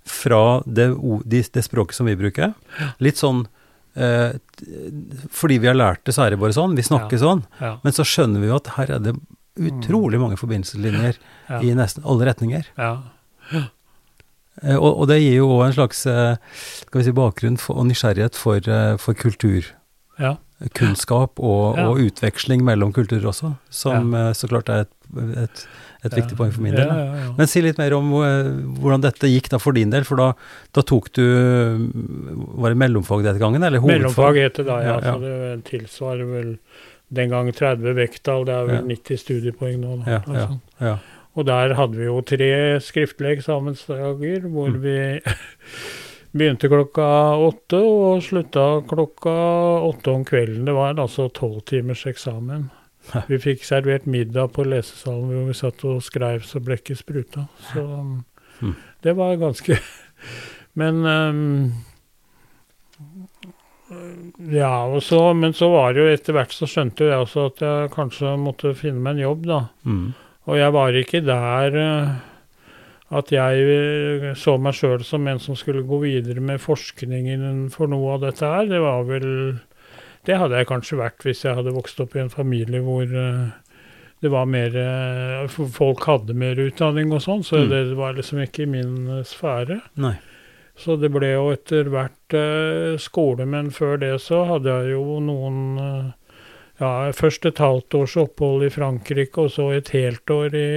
[0.08, 0.88] fra det,
[1.28, 2.54] det språket som vi bruker.
[3.04, 3.44] Litt sånn
[4.00, 4.32] uh,
[5.30, 6.74] Fordi vi har lært det, så er det bare sånn.
[6.74, 7.22] Vi snakker Ja.
[7.22, 7.44] sånn.
[7.60, 9.12] Ja, Men så skjønner vi jo at her er det
[9.60, 11.20] utrolig mange forbindelseslinjer
[11.60, 12.64] i nesten alle retninger.
[12.80, 12.96] ja.
[14.62, 16.34] Uh, og, og det gir jo òg en slags eh,
[16.84, 19.64] skal vi si, bakgrunn for, og nysgjerrighet for, eh, for kultur.
[20.22, 20.36] Ja.
[20.78, 21.88] kunnskap og, Ja.
[21.90, 24.28] og utveksling mellom kulturer også, som ja.
[24.38, 24.92] så klart er et,
[25.42, 25.64] et,
[26.06, 26.86] et viktig poeng for min del.
[26.86, 27.32] Ja, ja, ja.
[27.38, 30.28] Men si litt mer om eh, hvordan dette gikk da for din del, for da,
[30.72, 31.24] da tok du
[32.62, 33.98] Var det mellomfag denne gangen, eller hovedfag?
[34.00, 34.94] Mellomfag het det da, ja.
[34.94, 35.12] Ja, ja.
[35.12, 36.52] Så det tilsvarer vel
[37.12, 38.46] den gang 30 vekttall.
[38.48, 38.86] Det er vel Ja.
[38.94, 39.98] 90 studiepoeng nå.
[40.04, 40.48] Da, Ja, noe ja,
[40.92, 40.94] ja.
[41.34, 42.48] Og der hadde vi jo tre
[42.84, 44.80] skriftlige eksamensdager, hvor Mm.
[44.82, 45.20] vi
[46.32, 47.06] begynte klokka
[47.44, 49.32] åtte og slutta klokka
[49.88, 50.64] åtte om kvelden.
[50.68, 52.70] Det var altså tolv timers eksamen.
[53.28, 57.48] Vi fikk servert middag på lesesalen hvor vi satt og skrev så blekket spruta.
[57.72, 57.86] Så
[58.62, 58.74] Mm.
[59.02, 59.74] det var ganske
[60.78, 61.72] Men um,
[64.52, 67.90] Ja, så, men så var det jo etter hvert så skjønte jeg også at jeg
[67.92, 69.58] kanskje måtte finne meg en jobb, da.
[69.84, 70.06] Mm.
[70.48, 72.14] Og jeg var ikke der eh,
[73.12, 77.90] at jeg eh, så meg sjøl som en som skulle gå videre med forskningen for
[77.92, 78.66] noe av dette her.
[78.70, 79.28] Det var vel
[80.24, 83.48] Det hadde jeg kanskje vært hvis jeg hadde vokst opp i en familie hvor eh,
[84.22, 87.68] det var mer eh, Folk hadde mer utdanning og sånn, så Mm.
[87.70, 89.80] det var liksom ikke i min sfære.
[89.98, 90.14] Nei.
[90.78, 92.34] Så det ble jo etter hvert
[93.02, 96.14] skole, men før det så hadde jeg jo noen
[96.80, 100.70] Ja, først et halvt års opphold i Frankrike, og så et helt år i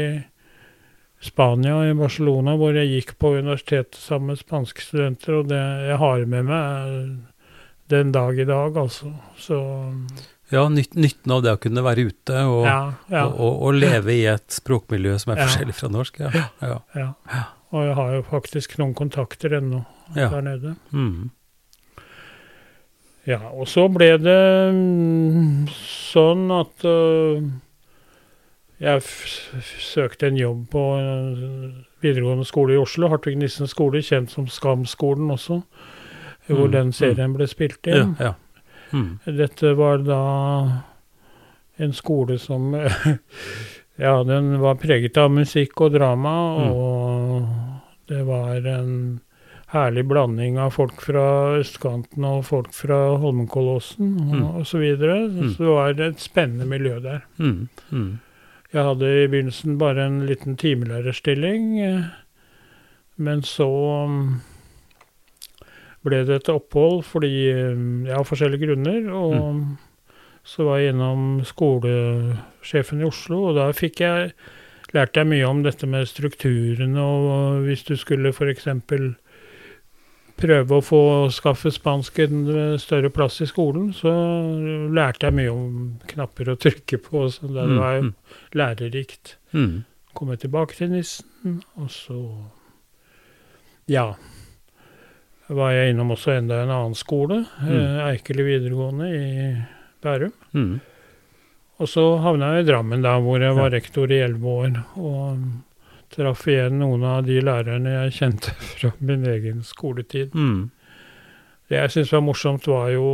[1.24, 5.98] Spania, i Barcelona, hvor jeg gikk på universitetet sammen med spanske studenter, og det jeg
[6.02, 7.00] har med meg er
[7.94, 9.14] den dag i dag, altså.
[9.38, 9.60] Så
[10.52, 13.80] Ja, nyt, nytten av det å kunne være ute og, ja, ja, og, og, og
[13.82, 15.48] leve i et språkmiljø som er Ja.
[15.48, 16.20] forskjellig fra norsk.
[16.22, 16.44] Ja.
[16.94, 17.42] ja.
[17.74, 19.82] Og jeg har jo faktisk noen kontakter ennå
[20.14, 20.76] der nede.
[20.94, 21.32] Mm.
[23.26, 24.38] Ja, og så ble det
[24.76, 27.42] mm, sånn at øh,
[28.80, 29.02] jeg
[29.82, 35.32] søkte en jobb på øh, videregående skole i Oslo, Hartvig Nissen skole, kjent som Skam-skolen
[35.32, 35.62] også,
[36.48, 38.16] hvor Mm, den serien ble spilt ja, inn.
[38.20, 38.34] ja.
[38.94, 39.20] Mm.
[39.26, 40.20] Dette var da
[41.80, 42.76] en skole som
[43.98, 46.72] Ja, den var preget av musikk og drama, Mm.
[46.72, 47.48] og
[48.10, 49.22] det var en
[49.72, 54.44] herlig blanding av folk fra østkanten og folk fra Holmenkollåsen og, Mm.
[54.60, 54.66] osv.
[54.66, 55.18] så videre.
[55.30, 55.50] Mm.
[55.50, 57.20] Så det var et spennende miljø der.
[57.40, 57.70] Mm.
[57.92, 58.20] Mm.
[58.76, 62.08] Jeg hadde i begynnelsen bare en liten timelærerstilling, eh,
[63.16, 63.68] men så
[64.12, 64.26] mm,
[66.04, 69.08] ble det et opphold fordi mm, Ja, av forskjellige grunner.
[69.16, 69.62] Og
[70.44, 74.34] så var jeg innom skolesjefen i Oslo, og da fikk jeg
[74.92, 78.68] lærte jeg mye om dette med strukturene, og hvis du skulle f.eks.
[80.36, 81.02] prøve å få
[81.34, 84.12] skaffe spansk en eh, større plass i skolen, så
[84.94, 85.76] lærte jeg mye om
[86.12, 88.14] knapper å trykke på, så det Mm, var jo mm.
[88.60, 89.36] lærerikt.
[89.54, 89.84] Mm.
[90.16, 92.20] Kom jeg tilbake til nissen, og så
[93.88, 94.16] Ja.
[95.48, 98.00] Var jeg innom også enda en annen skole, mm.
[98.10, 99.66] Eikeli videregående i
[100.02, 100.32] Bærum.
[100.54, 100.80] Mm.
[101.78, 104.78] Og så havna jeg i Drammen, da, hvor jeg var rektor i elleve år.
[104.96, 105.44] Og
[106.16, 110.34] traff igjen noen av de lærerne jeg kjente fra min egen skoletid.
[110.36, 110.70] Mm.
[111.70, 113.06] Det jeg syntes var morsomt, var jo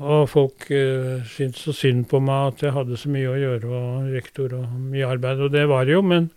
[0.00, 3.70] Og folk uh, syntes så synd på meg at jeg hadde så mye å gjøre,
[3.70, 5.42] og rektor og mye arbeid.
[5.44, 6.30] Og det var det jo, men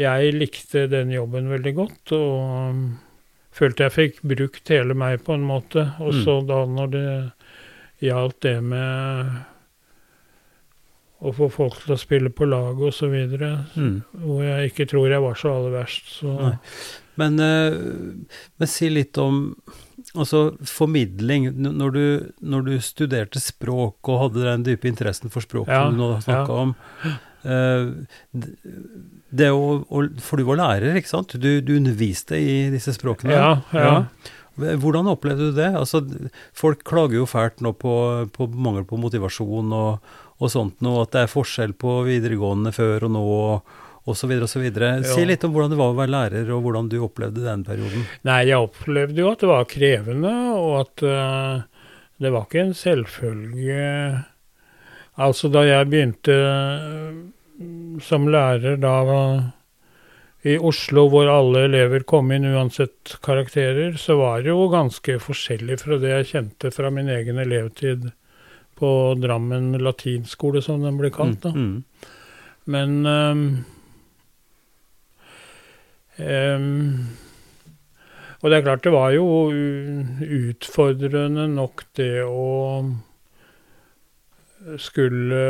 [0.00, 2.14] jeg likte den jobben veldig godt.
[2.16, 2.80] Og um,
[3.54, 5.90] følte jeg fikk brukt hele meg på en måte.
[6.02, 6.22] Og Mm.
[6.24, 7.06] så da når det
[8.08, 9.44] gjaldt det med
[11.24, 12.76] å få folk til å spille på lag
[13.10, 14.02] videre, Mm.
[14.20, 16.58] hvor jeg ikke tror jeg var så aller verst, så
[17.16, 17.72] Men, eh,
[18.58, 19.54] men si litt om
[20.14, 21.52] altså formidling.
[21.54, 25.94] Når du, når du studerte språk og hadde den dype interessen for språk Ja, som
[25.96, 26.62] du nå snakka ja.
[26.64, 26.74] om
[27.44, 28.40] eh,
[29.34, 29.80] det å,
[30.20, 31.36] For du var lærer, ikke sant?
[31.40, 33.34] Du, du underviste i disse språkene.
[33.34, 33.94] Ja, ja.
[34.54, 35.72] Hvordan opplevde du det?
[35.74, 35.98] Altså,
[36.54, 37.94] folk klager jo fælt nå på,
[38.30, 43.06] på mangel på motivasjon og, og sånt noe, at det er forskjell på videregående før
[43.08, 43.76] og nå, og,
[44.10, 44.34] osv.
[44.60, 44.96] videre.
[45.06, 48.04] Si litt om hvordan det var å være lærer, og hvordan du opplevde den perioden.
[48.26, 51.88] Nei, jeg opplevde jo at det var krevende, og at uh,
[52.20, 53.82] det var ikke en selvfølge
[55.14, 57.18] Altså, da jeg begynte eh,
[58.02, 58.94] som lærer da
[60.42, 65.78] i Oslo, hvor alle elever kom inn uansett karakterer, så var det jo ganske forskjellig
[65.84, 68.10] fra det jeg kjente fra min egen elevtid
[68.84, 68.90] på
[69.22, 71.40] Drammen latinskole, som den ble kalt.
[71.44, 71.52] da.
[71.56, 71.84] Mm,
[72.66, 73.46] Men um,
[76.18, 77.06] um,
[78.42, 79.24] Og det er klart, det var jo
[80.20, 82.44] utfordrende nok det å
[84.80, 85.40] skulle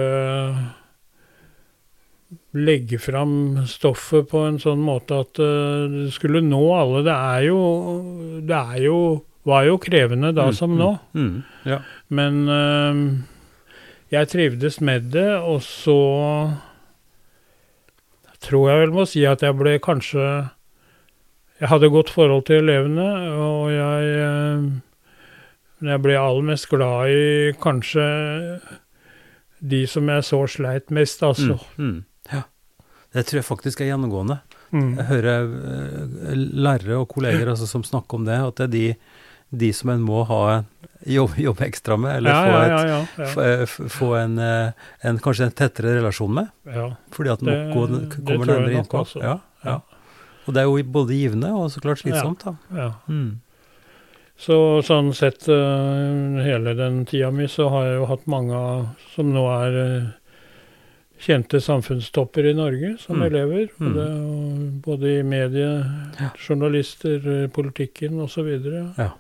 [2.54, 7.02] legge fram stoffet på en sånn måte at eh, det skulle nå alle.
[7.06, 7.60] Det er jo,
[8.46, 8.98] det er jo
[9.44, 10.90] var jo krevende da Mm, som mm, nå.
[11.14, 11.80] Mm, ja.
[12.08, 12.96] Men øh,
[14.12, 15.98] jeg trivdes med det, og så
[18.44, 20.48] tror jeg vel må si at jeg ble kanskje
[21.60, 24.64] Jeg hadde godt forhold til elevene, og jeg øh,
[25.78, 28.08] Men jeg ble aller mest glad i kanskje
[29.64, 31.56] de som jeg så sleit mest, altså.
[31.76, 32.42] Mm, mm, ja.
[33.14, 34.38] Det tror jeg faktisk er gjennomgående.
[34.74, 34.96] Mm.
[34.98, 38.84] Jeg hører eh, lærere og kolleger altså, som snakker om det, at det er de,
[39.50, 40.64] de som en må ha
[41.06, 43.66] jobbe, jobbe ekstra med, eller Ja, få, et, ja, ja, få, eh,
[43.98, 46.90] få en, eh, en kanskje en tettere relasjon med, ja.
[47.12, 49.04] fordi at Det- det kommer nærmere innpå.
[49.64, 49.80] Ja.
[50.46, 52.56] Og det er jo både givende og så klart slitsomt, da.
[52.74, 52.92] ja.
[53.08, 53.40] Mm.
[54.36, 59.32] Så sånn sett eh, hele den tida mi, så har jeg jo hatt mange som
[59.32, 60.14] nå er
[61.24, 63.26] kjente samfunnstopper i Norge som Mm.
[63.26, 63.68] elever.
[63.80, 63.94] Mm.
[63.94, 65.84] Det, både i medie,
[66.20, 66.30] Ja.
[66.36, 68.92] journalister, politikken osv.
[68.98, 69.10] Ja.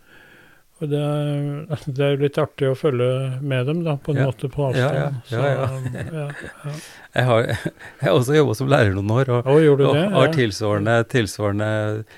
[0.82, 3.08] Og det er, det er jo litt artig å følge
[3.46, 4.26] med dem, da, på en Ja.
[4.26, 5.20] måte på avstand.
[5.30, 5.68] ja, ja, ja.
[5.70, 6.72] Så, ja, ja.
[7.14, 10.96] Jeg, har, jeg har også jobba som lærer noen år, og, Å, og har tilsvarende,
[11.12, 11.68] tilsvarende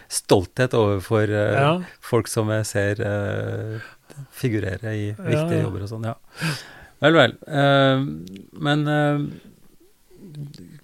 [0.08, 3.92] stolthet overfor uh, folk som jeg ser uh,
[4.32, 6.08] figurere i viktige jobber og sånn.
[6.08, 6.16] Ja.
[7.04, 7.36] Vel, vel.
[7.44, 8.08] Uh,
[8.56, 8.88] men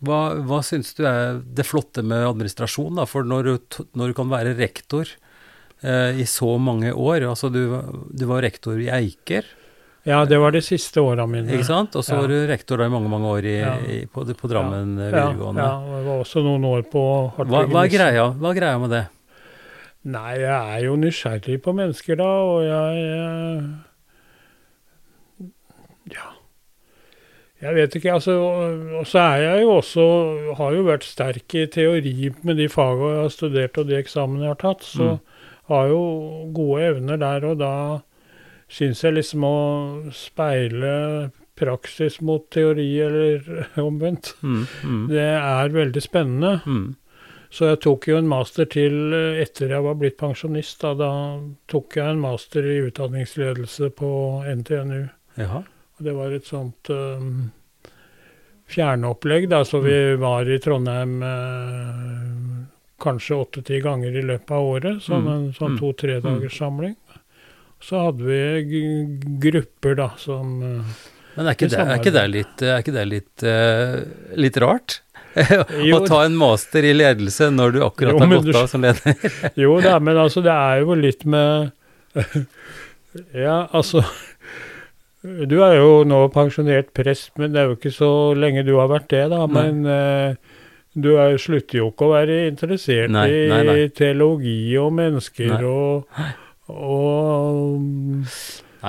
[0.05, 3.09] hva, hva syns du er det flotte med administrasjon, da?
[3.09, 5.09] For når du, når du kan være rektor
[5.83, 7.63] i så mange år Altså, du,
[8.15, 9.43] du var rektor i Eiker,
[10.07, 11.47] ja, det var de siste åra mine.
[11.55, 11.95] ikke sant?
[11.95, 12.21] Og så Ja.
[12.21, 13.75] var du rektor da i mange, mange år i, Ja.
[13.87, 15.63] i, på, på Drammen eh, Ja, videregående.
[15.63, 17.03] ja, og jeg var også noen år på
[17.37, 19.05] Hva, hva, er greia, hva er greia med det?
[20.05, 23.63] Nei, jeg er jo nysgjerrig på mennesker, da, og jeg jeg
[26.13, 26.29] Ja.
[27.63, 28.33] Jeg vet ikke, altså.
[28.99, 30.07] Og så er jeg jo også
[30.59, 34.43] Har jo vært sterk i teori med de fagene jeg har studert og de eksamene
[34.49, 35.21] jeg har tatt, så Mm.
[35.73, 36.03] Har jo
[36.55, 37.75] gode evner der, og da
[38.73, 39.57] syns jeg liksom å
[40.17, 40.95] speile
[41.59, 43.45] praksis mot teori, eller
[43.89, 46.59] omvendt, Mm, mm, det er veldig spennende.
[46.67, 46.91] mm.
[47.53, 50.79] Så jeg tok jo en master til eh, etter jeg var blitt pensjonist.
[50.81, 51.11] Da, da
[51.69, 54.13] tok jeg en master i utdanningsledelse på
[54.49, 55.03] NTNU.
[55.37, 55.61] Jaha.
[55.99, 57.51] Og det var et sånt um,
[58.73, 62.65] fjernopplegg, da, så vi var i Trondheim eh,
[63.03, 65.03] kanskje åtte-ti ganger i løpet av året.
[65.05, 66.95] Sånn Mm, en sånn mm, to-tre dagers samling.
[67.83, 68.41] Så hadde vi
[69.43, 70.99] grupper, da, som eh,
[71.37, 75.01] Men er ikke, Det er ikke det litt, er ikke det litt, uh, litt rart?
[75.97, 78.83] Å ta en master i ledelse når du akkurat Jo, har gått du- av som
[78.85, 79.17] leder?
[79.65, 81.73] Jo da, men altså det er jo litt med
[83.33, 84.03] Ja, altså
[85.23, 88.89] Du er jo nå pensjonert prest, men det er jo ikke så lenge du har
[88.91, 89.45] vært det, da.
[89.47, 90.35] Men eh,
[90.95, 93.77] du er, slutter jo ikke å være interessert Nei, nei, nei.
[93.87, 96.19] i teologi og mennesker og,
[96.69, 97.87] og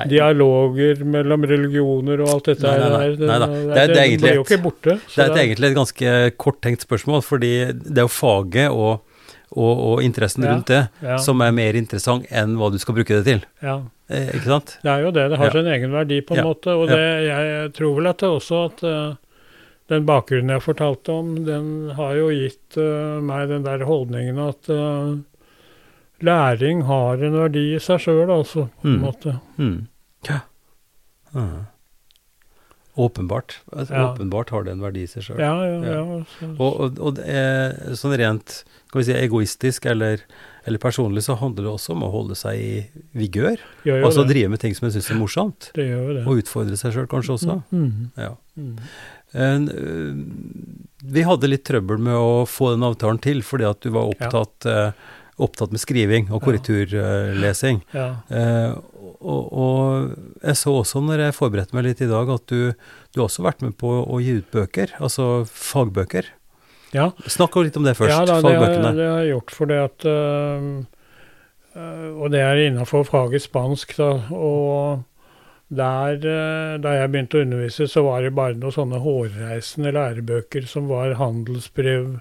[0.10, 3.00] dialoger mellom religioner og alt dette Nei, nei, nei.
[3.00, 3.16] her.
[3.16, 4.96] Det, Det det egentlig blir jo ikke borte.
[5.14, 9.04] Det er egentlig et ganske korttenkt spørsmål, fordi det er jo faget og,
[9.54, 13.20] og, og interessen rundt det ja, som er mer interessant enn hva du skal bruke
[13.20, 13.46] det til.
[13.64, 13.82] ja.
[14.12, 14.74] Eh, ikke sant?
[14.84, 15.24] Det er jo det.
[15.32, 16.74] Det har sin egen verdi på en måte.
[16.76, 19.14] Og det, jeg tror vel at det også at eh,
[19.92, 24.70] den bakgrunnen jeg fortalte om, den har jo gitt uh, meg den der holdningen at
[24.72, 25.18] uh,
[26.24, 29.02] læring har en verdi i seg sjøl, altså, på en Mm.
[29.04, 29.40] måte.
[29.60, 29.88] Mm.
[30.30, 30.40] Ja.
[31.36, 31.66] Ah.
[32.96, 33.58] Åpenbart.
[33.74, 34.14] Altså, Ja.
[34.14, 35.40] Åpenbart har det en verdi i seg sjøl.
[35.42, 36.24] Ja, ja, Ja.
[36.42, 36.48] ja.
[36.60, 40.22] Og, og, og det er sånn rent skal vi si, egoistisk eller,
[40.68, 42.86] eller personlig så handler det også om å holde seg i
[43.18, 43.58] vigør.
[43.90, 45.72] Altså drive med ting som en syns er morsomt.
[45.74, 46.28] Det gjør det.
[46.28, 47.56] Og utfordre seg sjøl kanskje også.
[47.74, 48.12] Mm.
[48.16, 48.36] Ja.
[49.36, 50.14] Øh,
[51.04, 54.14] vi hadde litt trøbbel med å få den avtalen til, fordi at du var Ja.
[54.30, 54.92] opptatt, eh,
[55.44, 57.82] opptatt med skriving og korrekturlesing.
[57.94, 58.22] Ja.
[58.30, 58.78] Uh,
[59.24, 62.74] og, og jeg så også når jeg forberedte meg litt i dag, at du,
[63.12, 66.26] du har også vært med på å gi ut bøker, altså fagbøker.
[66.94, 67.10] ja.
[67.28, 68.92] Snakk litt om det først, ja da, det fagbøkene.
[68.96, 70.84] det har jeg gjort fordi at uh,
[72.22, 74.12] Og det er innafor faget spansk, da.
[74.32, 75.04] Og
[75.78, 80.68] der, øh, da jeg begynte å undervise, så var det bare noen sånne hårreisende lærebøker
[80.70, 82.20] som var handelsbrev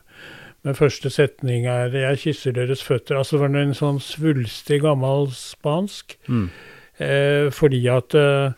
[0.62, 3.18] med første setning er 'Jeg kysser deres føtter'.
[3.18, 6.16] Altså det var en sånn svulstig, gammel spansk.
[6.28, 6.50] Mm.
[7.00, 8.52] Eh, fordi at eh,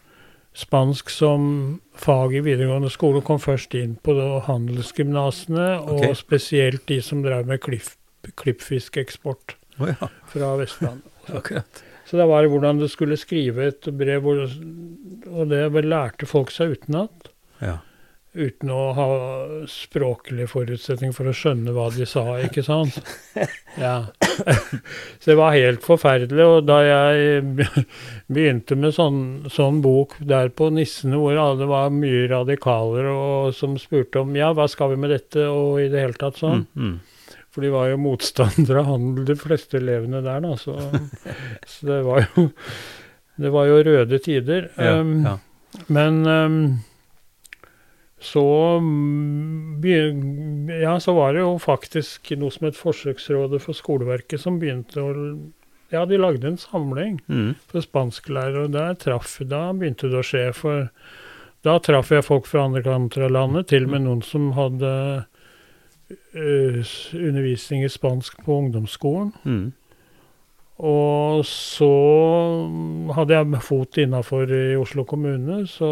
[0.54, 4.14] spansk som fag i videregående skole kom først inn på
[4.46, 6.08] handelsgymnasene, okay.
[6.08, 7.88] og spesielt de som drev med klipp,
[8.36, 11.10] klippfiskeksport oh, ja, fra Vestlandet.
[11.38, 11.84] akkurat.
[12.04, 17.30] Så det var hvordan du skulle skrive et brev, og det lærte folk seg utenat.
[17.62, 17.78] Ja.
[18.34, 19.04] uten å ha
[19.70, 22.98] språklig forutsetning for å skjønne hva de sa, ikke sant?
[23.74, 24.06] Ja.
[25.18, 26.44] Så det var helt forferdelig.
[26.46, 27.42] Og da jeg
[28.34, 29.18] begynte med sånn,
[29.50, 34.52] sånn bok der på Nissene, hvor alle var mye radikaler og som spurte om ja,
[34.54, 36.66] hva skal vi med dette, og i det hele tatt sånn.
[36.74, 37.13] Mm, mm.
[37.54, 40.56] For de var jo motstandere av handel, de fleste elevene der, da.
[40.58, 40.74] Så,
[41.70, 42.48] så det var jo
[43.38, 44.68] Det var jo røde tider.
[44.78, 45.36] Ja, Um, ja.
[45.90, 46.58] men um,
[48.22, 48.44] så
[48.80, 55.02] mm, Ja, så var det jo faktisk noe som het Forsøksrådet for skoleverket som begynte
[55.02, 55.12] å
[55.92, 57.54] Ja, de lagde en samling Mm.
[57.70, 60.88] for spansklærere, og der traff Da begynte det å skje, for
[61.64, 65.26] da traff jeg folk fra andre kanter av landet, til og med noen som hadde
[66.34, 69.32] undervisning i spansk på ungdomsskolen.
[69.44, 69.72] Mm.
[70.84, 71.90] Og så
[73.14, 75.90] hadde jeg fot innafor i Oslo kommune, så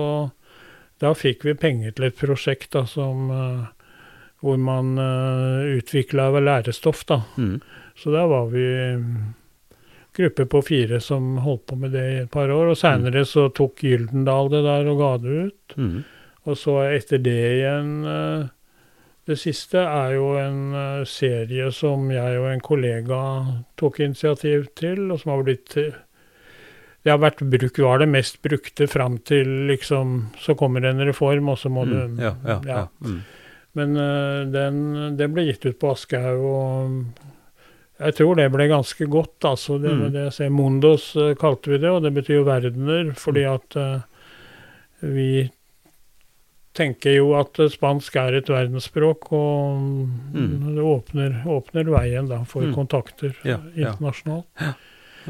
[1.02, 3.94] da fikk vi penger til et prosjekt da, som, eh,
[4.42, 7.04] hvor man uh, utvikla lærestoff.
[7.06, 7.22] da.
[7.38, 7.60] Mm.
[7.94, 8.66] Så da var vi
[8.98, 9.34] mm,
[10.16, 12.72] gruppe på fire som holdt på med det i et par år.
[12.72, 15.76] Og seinere så tok Gyldendal det der og ga det ut.
[15.76, 16.02] Mm.
[16.42, 18.50] Og så etter det igjen eh,
[19.26, 23.18] Det siste er jo en eh, serie som jeg og en kollega
[23.78, 25.92] tok initiativ til, og som har blitt eh,
[27.04, 31.48] Det har vært bruk, var det mest brukte fram til liksom Så kommer en reform,
[31.54, 32.18] og så må du Mm.
[32.18, 32.74] Ja, ja, ja.
[32.74, 32.88] ja.
[33.00, 33.20] Mm.
[33.74, 34.82] Men eh, den,
[35.16, 37.04] den ble gitt ut på Aschehoug, og
[38.02, 39.38] jeg tror det ble ganske godt.
[39.44, 40.12] altså det, Mm.
[40.12, 43.54] det jeg ser, Mondos kalte vi det, og det betyr jo verdener, fordi Mm.
[43.54, 44.02] at
[45.00, 45.50] vi
[46.74, 50.74] tenker jo at eh, spansk er et verdensspråk, og Mm.
[50.74, 52.74] det åpner, åpner veien da for Mm.
[52.74, 53.90] kontakter Ja, ja.
[53.92, 54.46] internasjonalt.
[54.60, 54.74] Ja.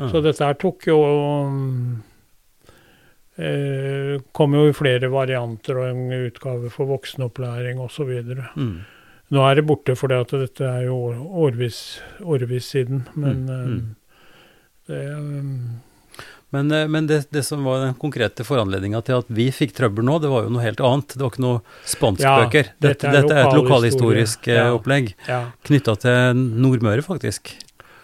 [0.09, 0.99] Så dette her tok jo
[3.39, 8.11] eh, Kom jo i flere varianter og en utgave for voksenopplæring osv.
[8.57, 8.81] Mm.
[9.33, 13.97] Nå er det borte at dette er jo år- årvis, årvis siden, men Mm, mm.
[14.89, 15.81] eh, det um,
[16.53, 20.05] Men, eh, men det, det som var den konkrete foranledninga til at vi fikk trøbbel
[20.05, 21.15] nå, det var jo noe helt annet.
[21.17, 22.67] Det var ikke noe spanskbøker.
[22.69, 24.71] Ja, dette, dette er dette er et lokalhistorisk eh, Ja.
[24.77, 25.41] opplegg Ja.
[25.65, 27.55] knytta til Nordmøre, faktisk.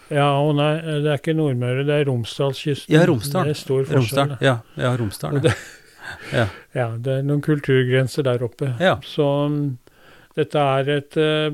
[0.09, 2.89] ja, og nei, det er ikke Nordmøre, det er Romsdalskysten.
[2.95, 3.45] Ja, Romsdal.
[3.45, 3.99] Det er stor forskjell.
[4.01, 4.37] Romsdal.
[4.41, 5.41] Ja, ja Romsdal.
[5.45, 5.53] Ja.
[6.33, 6.47] Ja.
[6.73, 8.71] Ja, det er noen kulturgrenser der oppe.
[8.81, 8.95] Ja.
[9.05, 9.77] Så um,
[10.33, 11.53] dette er et uh,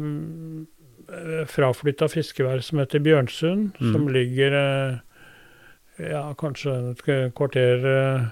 [1.51, 3.91] fraflytta fiskevær som heter Bjørnsund, Mm.
[3.91, 4.95] som ligger eh,
[5.99, 7.03] ja, kanskje et
[7.37, 8.25] kvarter eh,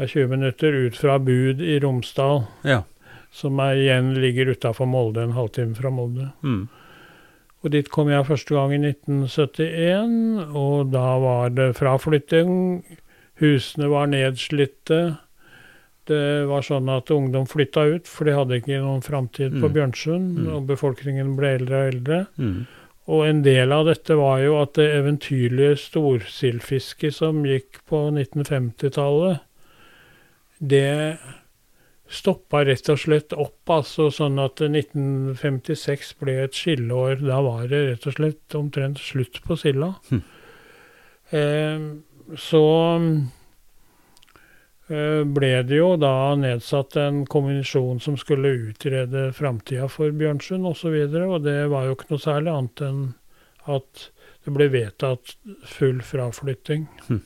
[0.00, 2.82] av 20 minutter ut fra Bud i Romsdal, ja.
[3.30, 6.30] som er, igjen ligger utafor Molde, en halvtime fra Molde.
[6.42, 6.68] Mm.
[7.62, 12.54] Og dit kom jeg første gang i 1971, og da var det fraflytting.
[13.40, 15.18] Husene var nedslitte.
[16.08, 19.74] Det var sånn at ungdom flytta ut, for de hadde ikke noen framtid på Mm.
[19.76, 20.48] Bjørnsund, Mm.
[20.56, 22.26] og befolkningen ble eldre og eldre.
[22.38, 22.66] Mm.
[23.10, 29.40] Og en del av dette var jo at det eventyrlige storsildfisket som gikk på 1950-tallet,
[30.60, 31.16] det
[32.10, 37.20] stoppa rett og slett opp, altså sånn at 1956 ble et skilleår.
[37.22, 39.92] Da var det rett og slett omtrent slutt på silda.
[40.10, 40.22] Hm.
[41.30, 41.84] Eh,
[42.38, 42.64] så
[44.90, 51.12] ble det jo da nedsatt en kommisjon som skulle utrede framtida for Bjørnsund osv., og,
[51.14, 53.02] så og det var jo ikke noe særlig annet enn
[53.70, 54.08] at
[54.44, 55.34] det ble vedtatt
[55.68, 56.88] full fraflytting.
[57.08, 57.20] Mm.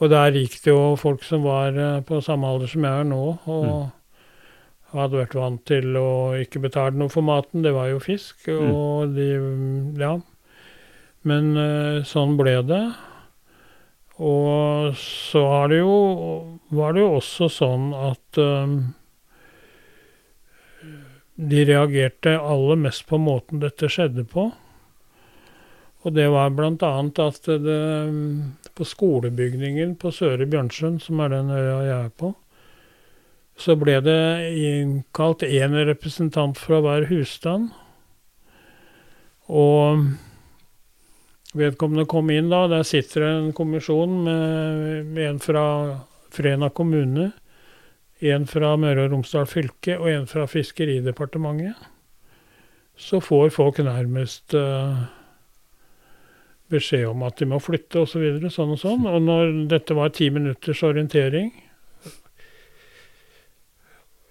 [0.00, 3.08] Og der gikk det jo folk som var eh, på samme alder som jeg er
[3.10, 3.90] nå, og Mm.
[4.96, 6.08] hadde vært vant til å
[6.40, 7.62] ikke betale noe for maten.
[7.62, 8.72] Det var jo fisk, Mm.
[8.74, 9.28] og de
[10.00, 10.16] Ja.
[11.22, 12.94] Men eh, sånn ble det.
[14.20, 15.92] Og så har det jo,
[16.76, 18.74] var det jo også sånn at um,
[21.40, 24.50] de reagerte aller mest på måten dette skjedde på.
[26.04, 27.80] Og det var annet at det,
[28.12, 32.34] um, på skolebygningen på Søre Bjørnsund, som er den øya jeg er på,
[33.60, 34.20] så ble det
[34.56, 37.70] innkalt én representant fra hver husstand.
[39.48, 40.12] Og
[41.56, 45.64] vedkommende kom inn da, der sitter en kommisjon med, med en fra
[46.30, 47.30] Frena kommune,
[48.20, 51.74] en fra Møre og Romsdal fylke og en fra Fiskeridepartementet.
[53.00, 55.00] Så får folk nærmest uh,
[56.70, 58.12] beskjed om at de må flytte osv.
[58.12, 59.06] Så videre, sånn og sånn.
[59.08, 61.48] Og når dette var ti minutters orientering,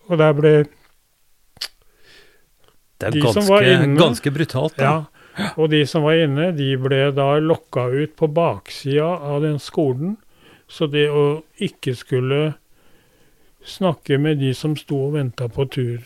[0.09, 0.51] og der ble
[2.99, 4.77] Det er De som ganske, var inne- ganske brutalt.
[4.77, 4.83] Da.
[4.85, 5.18] Ja,
[5.55, 10.17] og de som var inne, de ble da lokka ut på baksida av den skolen,
[10.69, 12.41] så det å ikke skulle
[13.65, 16.03] snakke med de som sto og venta på tur,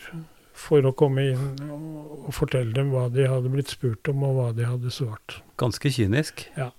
[0.54, 4.48] for å komme inn og, fortelle dem hva de hadde blitt spurt om, og hva
[4.56, 5.40] de hadde svart.
[5.60, 6.46] Ganske kynisk.
[6.56, 6.70] Ja.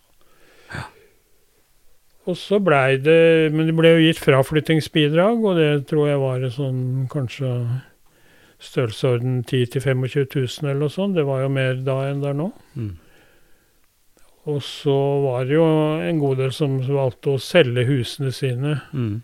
[2.25, 6.41] Og så blei det Men det ble jo gitt fraflyttingsbidrag, og det tror jeg var
[6.41, 6.79] en sånn
[7.11, 7.51] kanskje
[8.59, 11.15] størrelsesorden 10 000-25 000 eller noe sånt.
[11.17, 12.51] Det var jo mer da enn det er nå.
[12.75, 12.93] Mm.
[14.45, 14.93] Og så
[15.23, 15.65] var det jo
[16.05, 18.75] en god del som valgte å selge husene sine.
[18.93, 19.15] Mm.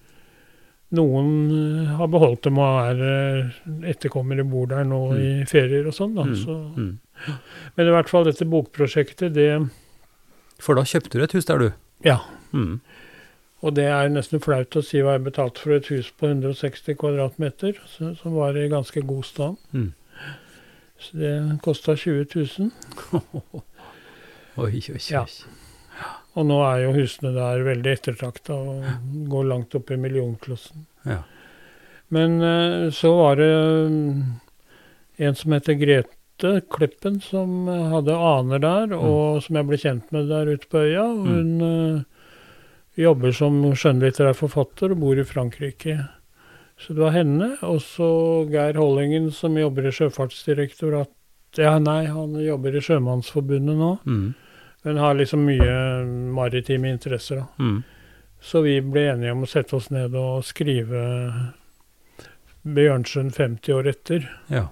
[0.97, 3.59] Noen eh, har beholdt dem og er eh,
[3.93, 5.19] etterkommere bor der nå Mm.
[5.21, 6.25] i ferier og sånn, da.
[6.27, 6.35] Mm.
[6.41, 6.97] Så, Mm.
[7.77, 9.69] men i hvert fall dette bokprosjektet, det
[10.59, 11.71] For da kjøpte du et hus der, du?
[12.05, 12.19] Ja.
[12.53, 12.81] Mm.
[13.61, 16.97] Og det er nesten flaut å si hva jeg betalte for et hus på 160
[16.97, 19.59] kvadratmeter, som var i ganske god stand.
[19.71, 19.91] Mm.
[21.01, 21.33] Så det
[21.65, 22.71] kosta 20 000.
[24.61, 25.03] Oi, oi, oi.
[25.09, 25.25] Ja.
[26.37, 28.87] Og nå er jo husene der veldig ettertrakta og
[29.31, 30.85] går langt opp i millionklassen.
[31.05, 31.21] Ja.
[32.11, 33.51] Men eh, så var det
[33.91, 34.23] mm,
[35.27, 40.11] en som heter Grete Kleppen, som eh, hadde aner der, og som jeg ble kjent
[40.15, 41.05] med der ute på øya.
[41.07, 41.27] Mm.
[41.29, 42.10] Hun eh,
[42.99, 45.97] jobber som skjønnlitterær forfatter og bor i Frankrike.
[46.81, 47.53] Så det var henne.
[47.67, 48.09] Og så
[48.51, 51.11] Geir Hollingen, som jobber i Sjøfartsdirektorat.
[51.59, 53.95] Ja, nei, han jobber i Sjømannsforbundet nå.
[54.07, 54.27] Mm.
[54.87, 55.73] Men har liksom mye
[56.33, 57.47] maritime interesser, da.
[57.59, 57.81] Mm.
[58.41, 61.01] Så vi ble enige om å sette oss ned og skrive
[62.65, 64.25] Bjørnsen 50 år etter.
[64.49, 64.65] Ja.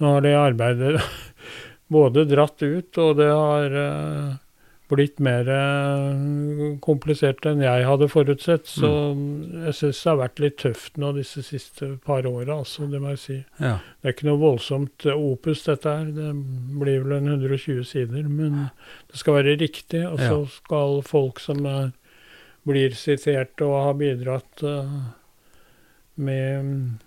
[0.00, 1.00] Nå har det arbeidet
[1.96, 4.36] både dratt ut, og det har eh,
[4.90, 8.66] blitt mer eh, komplisert enn jeg hadde forutsett.
[8.68, 8.90] Så
[9.66, 13.14] jeg syns det har vært litt tøft nå disse siste par åra, altså, det må
[13.14, 13.38] jeg si.
[13.62, 13.76] ja.
[14.00, 16.10] Det er ikke noe voldsomt eh, opus, dette her.
[16.16, 16.30] Det
[16.80, 18.26] blir vel en 120 sider.
[18.28, 18.70] Men
[19.10, 20.50] det skal være riktig, og så Ja.
[20.56, 21.92] skal folk som er,
[22.66, 24.98] blir sitert og har bidratt eh,
[26.20, 26.98] med mm,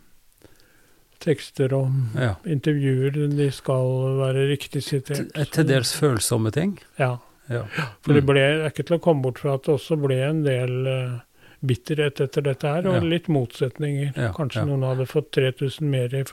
[1.24, 2.34] tekster og ja.
[2.46, 5.32] intervjuer, de skal være riktig sitert.
[5.54, 6.78] Til dels følsomme ting.
[7.00, 7.18] Ja.
[7.50, 7.64] Ja.
[8.02, 8.28] For det Mm.
[8.32, 11.20] ble ikke til å komme bort fra at det også ble en del eh,
[11.66, 13.00] bitterhet etter dette her, og Ja.
[13.08, 14.14] litt motsetninger.
[14.18, 14.66] Ja, Kanskje ja.
[14.66, 16.24] noen hadde fått 3000 mer i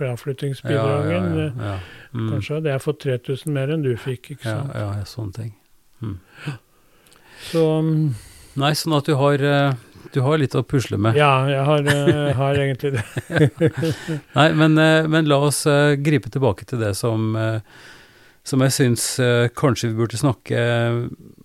[1.56, 1.80] ja, eh.
[2.14, 2.30] Mm.
[2.32, 4.72] Kanskje hadde jeg fått 3000 mer enn du fikk, ikke sant.
[4.74, 5.52] ja, ja, sånne ting.
[7.50, 8.14] Så mm,
[8.60, 9.72] Nei, sånn at du har, eh,
[10.12, 11.14] du har litt å pusle med.
[11.16, 11.90] ja, jeg har,
[12.40, 14.20] har egentlig det.
[14.34, 14.74] Nei, men,
[15.10, 15.62] men la oss
[16.02, 17.30] gripe tilbake til det som,
[18.44, 20.56] som jeg syns eh, kanskje vi burde snakke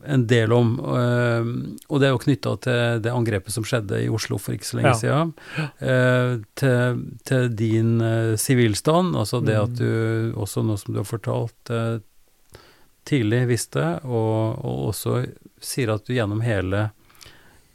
[0.05, 0.79] en del om.
[0.79, 1.49] eh,
[1.91, 4.77] og det er jo knytta til det angrepet som skjedde i Oslo for ikke så
[4.79, 4.99] lenge Ja.
[5.01, 5.33] siden.
[5.81, 9.75] eh, til, til din eh, sivilstand, altså det at Mm.
[9.75, 11.99] du også nå som du har fortalt eh,
[13.05, 15.27] tidlig visste, og, og også
[15.61, 16.91] sier at du gjennom hele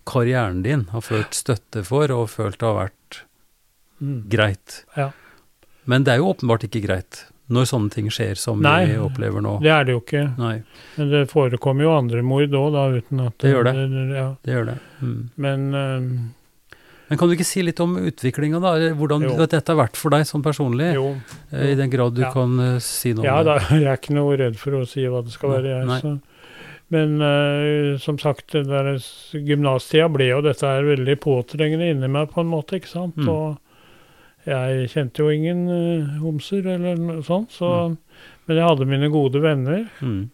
[0.07, 3.21] karrieren din har følt støtte for og følt det har vært
[4.01, 4.23] Mm.
[4.33, 4.85] greit.
[4.97, 5.11] Ja.
[5.85, 9.42] Men det er jo åpenbart ikke greit når sånne ting skjer som Nei, vi opplever
[9.44, 9.57] nå.
[9.64, 10.24] Det er det jo ikke.
[10.38, 10.57] Nei,
[10.96, 13.74] Men det forekommer jo andre mord òg, da, uten at Det gjør det.
[14.14, 14.28] Ja.
[14.46, 14.76] det gjør det.
[15.01, 15.16] Mm.
[15.36, 15.98] Men eh,
[17.11, 18.74] Men kan du ikke si litt om utviklinga, da?
[18.94, 19.34] Hvordan Jo.
[19.42, 20.92] dette har vært for deg sånn personlig?
[20.94, 21.09] jo.
[21.51, 21.59] jo.
[21.59, 22.30] I den grad du Ja.
[22.32, 23.57] kan uh, si noe Ja om det.
[23.68, 23.80] det.
[23.82, 26.01] jeg er ikke noe redd for å si hva det skal være, jeg.
[26.05, 26.20] Så.
[26.90, 28.55] Men uh, som sagt,
[29.34, 33.18] gymnastida ble jo dette her veldig påtrengende inni meg på en måte, ikke sant.
[33.18, 33.28] Mm.
[33.30, 33.59] Og
[34.51, 37.96] jeg kjente jo ingen uh, homser eller noe sånt, så
[38.48, 39.84] Men jeg hadde mine gode venner.
[40.03, 40.30] Mm.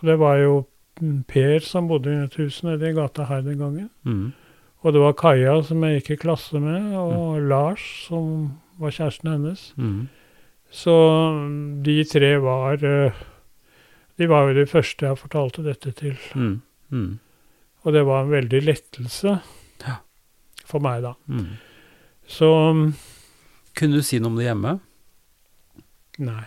[0.00, 0.54] Og det var jo
[1.00, 3.90] mm, Per som bodde i et hus nede i gata her den gangen.
[4.02, 4.32] Mm.
[4.82, 9.30] Og det var Kaja som jeg gikk i klasse med, og Lars som var kjæresten
[9.30, 9.62] hennes.
[9.78, 10.08] Mm.
[10.74, 10.92] Så
[11.38, 13.12] mm, de tre var eh,
[14.18, 16.18] De var jo de første jeg fortalte dette til.
[16.34, 16.56] Mm.
[16.90, 17.12] Mm.
[17.84, 19.38] Og det var en veldig lettelse
[19.86, 19.96] Ja.
[20.66, 21.14] for meg, da.
[22.30, 22.84] Så mm,
[23.74, 24.76] Kunne du si noe om det hjemme?
[26.22, 26.44] nei.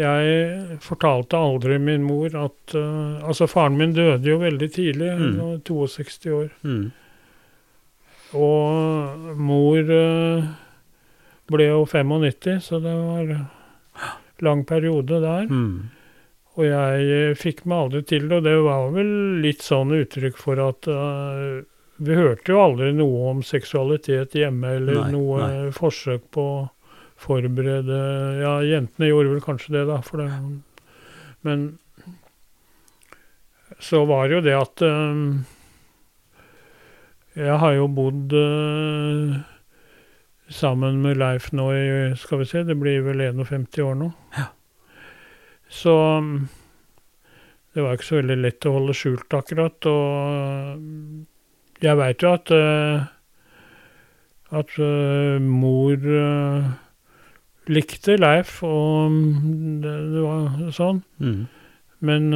[0.00, 5.36] Jeg fortalte aldri min mor at uh, Altså, faren min døde jo veldig tidlig, Mm.
[5.40, 6.50] var 62 år.
[6.64, 6.92] Mm.
[8.38, 10.44] Og mor uh,
[11.50, 13.32] ble jo 95, så det var
[14.40, 15.48] lang periode der.
[15.50, 15.90] Mm.
[16.56, 19.10] Og jeg fikk meg aldri til det, og det var vel
[19.42, 21.60] litt sånn uttrykk for at eh,
[22.00, 25.70] vi hørte jo aldri noe om seksualitet hjemme, eller Nei, noe nei.
[25.76, 26.68] forsøk på å
[27.20, 28.00] forberede
[28.40, 30.30] Ja, jentene gjorde vel kanskje det, da, for det
[31.44, 31.66] Men
[33.80, 35.44] så var det jo det at um,
[37.36, 39.36] Jeg har jo bodd uh,
[40.50, 41.84] sammen med Leif nå i
[42.20, 44.10] Skal vi se, det blir vel 51 år nå.
[44.36, 44.48] Ja.
[45.70, 46.48] Så um,
[47.72, 49.86] det var ikke så veldig lett å holde skjult, akkurat.
[49.86, 50.80] Og
[51.84, 53.08] jeg veit jo at uh,
[54.50, 56.70] at uh, mor uh,
[57.70, 59.14] likte Leif, og
[59.84, 61.02] det, det var sånn.
[61.22, 61.42] Mm.
[62.00, 62.30] Men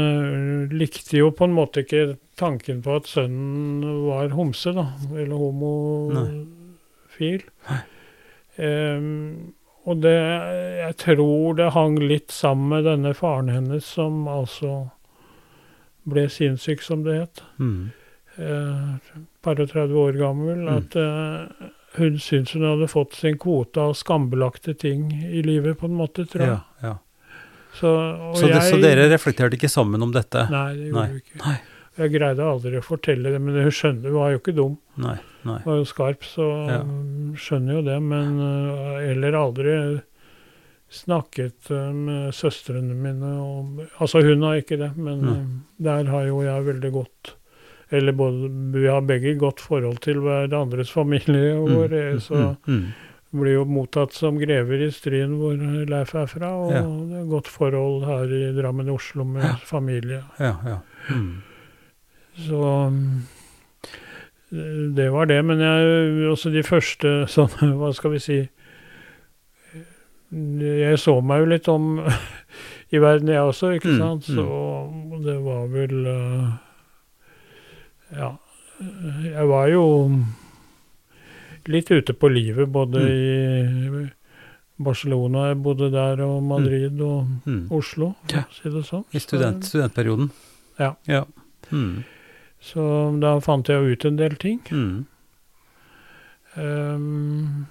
[0.77, 4.85] likte jo på en måte ikke tanken på at sønnen var homse, da.
[5.17, 7.47] Eller homofil.
[8.61, 9.55] Um,
[9.89, 14.91] og det Jeg tror det hang litt sammen med denne faren hennes, som altså
[16.05, 17.43] ble sinnssyk, som det het.
[17.57, 17.89] Mm.
[18.37, 20.62] Eh, par og 30 år gammel.
[20.64, 20.70] Mm.
[20.76, 21.68] At eh,
[21.99, 26.26] hun syntes hun hadde fått sin kvote av skambelagte ting i livet, på en måte,
[26.30, 26.57] tror jeg.
[26.57, 26.97] Ja, ja.
[27.74, 27.91] Så,
[28.39, 30.45] Så, det, jeg, så dere reflekterte ikke sammen om dette?
[30.51, 31.14] Nei, det gjorde Nei.
[31.14, 31.39] vi ikke.
[31.43, 31.57] Nei.
[31.95, 34.72] Jeg greide aldri å fortelle det, men hun skjønner, hun var jo ikke dum.
[34.99, 35.14] Nei.
[35.47, 35.59] nei.
[35.62, 36.80] Hun var jo skarp, så Ja.
[37.39, 37.99] skjønner jo det.
[38.03, 39.76] Men uh, aldri
[40.95, 45.47] snakket med søstrene mine om Altså, hun har ikke det, men mm.
[45.82, 47.35] der har jo jeg veldig godt
[47.95, 52.57] Eller både, vi har begge godt forhold til hverandres familie, og vår, Mm, så mm,
[52.67, 52.85] mm.
[53.41, 55.55] blir jo mottatt som grever i Stryn, hvor
[55.91, 56.51] Leif er fra.
[56.57, 56.83] Og Ja.
[56.83, 59.55] det er godt forhold her i Drammen Oslo med Ja.
[59.65, 60.23] familie.
[60.41, 60.79] Ja, ja.
[61.11, 61.43] Mm.
[62.37, 63.23] Så mm,
[64.95, 65.45] det var det.
[65.45, 68.41] Men jeg, også de første sånn, hva skal vi si
[70.35, 72.01] Jeg så meg jo litt om
[72.95, 74.29] i verden, jeg også, ikke Mm, sant.
[74.29, 74.37] mm.
[74.39, 76.49] Så det var vel eh,
[78.17, 78.33] Ja.
[79.25, 79.85] Jeg var jo
[81.71, 84.09] litt ute på livet, både i
[84.85, 87.69] Barcelona, jeg bodde der, og Madrid og Mm.
[87.71, 88.43] Oslo, for Ja.
[88.43, 89.05] å si det sånn.
[89.15, 90.31] I student, studentperioden?
[90.79, 90.95] Ja.
[91.07, 91.25] ja.
[91.71, 92.05] Mm.
[92.61, 94.61] Så da fant jeg ut en del ting.
[94.71, 95.07] Mm.
[96.57, 97.67] Ehm,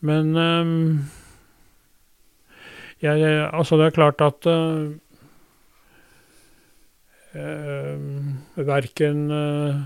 [0.00, 1.04] men ehm,
[3.02, 4.92] jeg, Altså, det er klart at uh,
[8.66, 9.78] verken eh,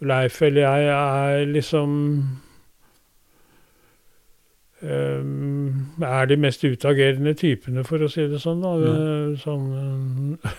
[0.00, 1.92] Leif eller jeg er liksom
[4.84, 8.60] ehm, er de mest utagerende typene, for å si det sånn.
[8.60, 8.74] da.
[9.40, 9.70] Sånn,
[10.44, 10.58] eh,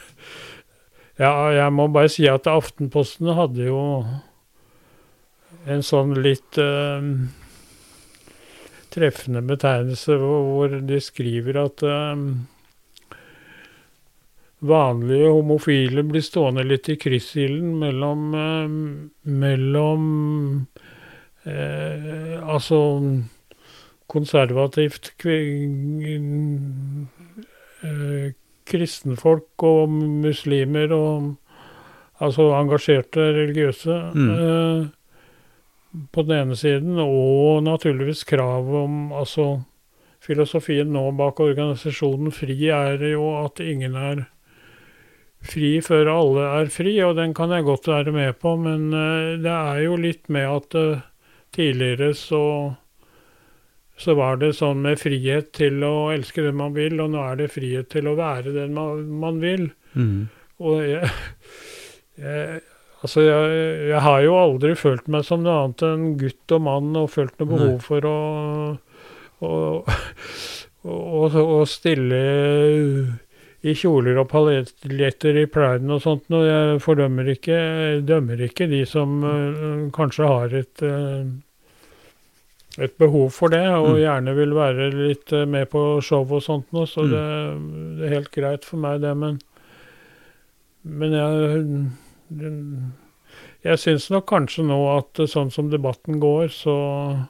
[1.23, 3.83] ja, jeg må bare si at Aftenposten hadde jo
[5.67, 7.13] en sånn litt eh,
[8.93, 12.27] treffende betegnelse hvor, de skriver at eh,
[14.59, 18.69] vanlige homofile blir stående litt i kryssilden mellom eh,
[19.29, 20.03] mellom
[21.45, 22.79] eh, Altså
[24.07, 25.11] konservativt
[27.83, 28.31] eh,
[28.67, 29.89] kristenfolk og
[30.23, 31.35] muslimer og
[32.23, 34.29] altså engasjerte religiøse Mm.
[34.31, 34.87] eh,
[36.11, 39.63] på den ene siden, og naturligvis krav om altså
[40.19, 44.25] Filosofien nå bak organisasjonen FRI er jo at ingen er
[45.45, 49.37] fri før alle er fri, og den kan jeg godt være med på, men eh,
[49.43, 51.05] det er jo litt med at eh,
[51.55, 52.43] tidligere så
[53.97, 57.39] så var det sånn med frihet til å elske den man vil, og nå er
[57.39, 59.71] det frihet til å være den man, man vil.
[59.97, 60.27] Mm.
[60.61, 61.13] Og jeg,
[62.21, 62.65] jeg
[62.97, 63.49] Altså, jeg,
[63.91, 67.35] jeg har jo aldri følt meg som noe annet enn gutt og mann, og følt
[67.37, 67.83] noe behov Nei.
[67.85, 68.15] for å
[69.45, 69.51] å,
[70.87, 72.21] å, å stille
[73.65, 77.57] i kjoler og paljetter i priden og sånt Og Jeg fordømmer ikke,
[78.05, 81.25] dømmer ikke de som uh, kanskje har et uh,
[82.77, 84.01] et behov for det, og Mm.
[84.03, 87.09] gjerne vil være litt uh, med på show og sånt noe, så Mm.
[87.09, 89.39] det, det er helt greit for meg, det, men
[90.83, 91.89] Men jeg
[93.63, 97.27] Jeg syns nok kanskje nå at sånn som debatten går, så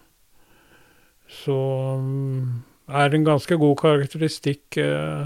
[1.29, 1.55] så
[1.97, 5.25] um, er en ganske god karakteristikk eh,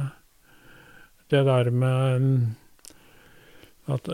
[1.32, 2.56] det der med mm,
[3.96, 4.08] at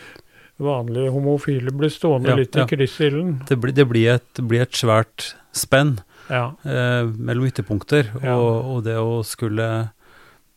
[0.64, 2.66] vanlige homofile blir stående Ja, litt i ja.
[2.70, 3.36] kryssilden.
[3.48, 5.96] Det, blir, det blir, et, blir et svært spenn
[6.30, 6.54] Ja.
[6.64, 8.36] eh, mellom ytterpunkter, Ja.
[8.38, 9.90] og, og det å skulle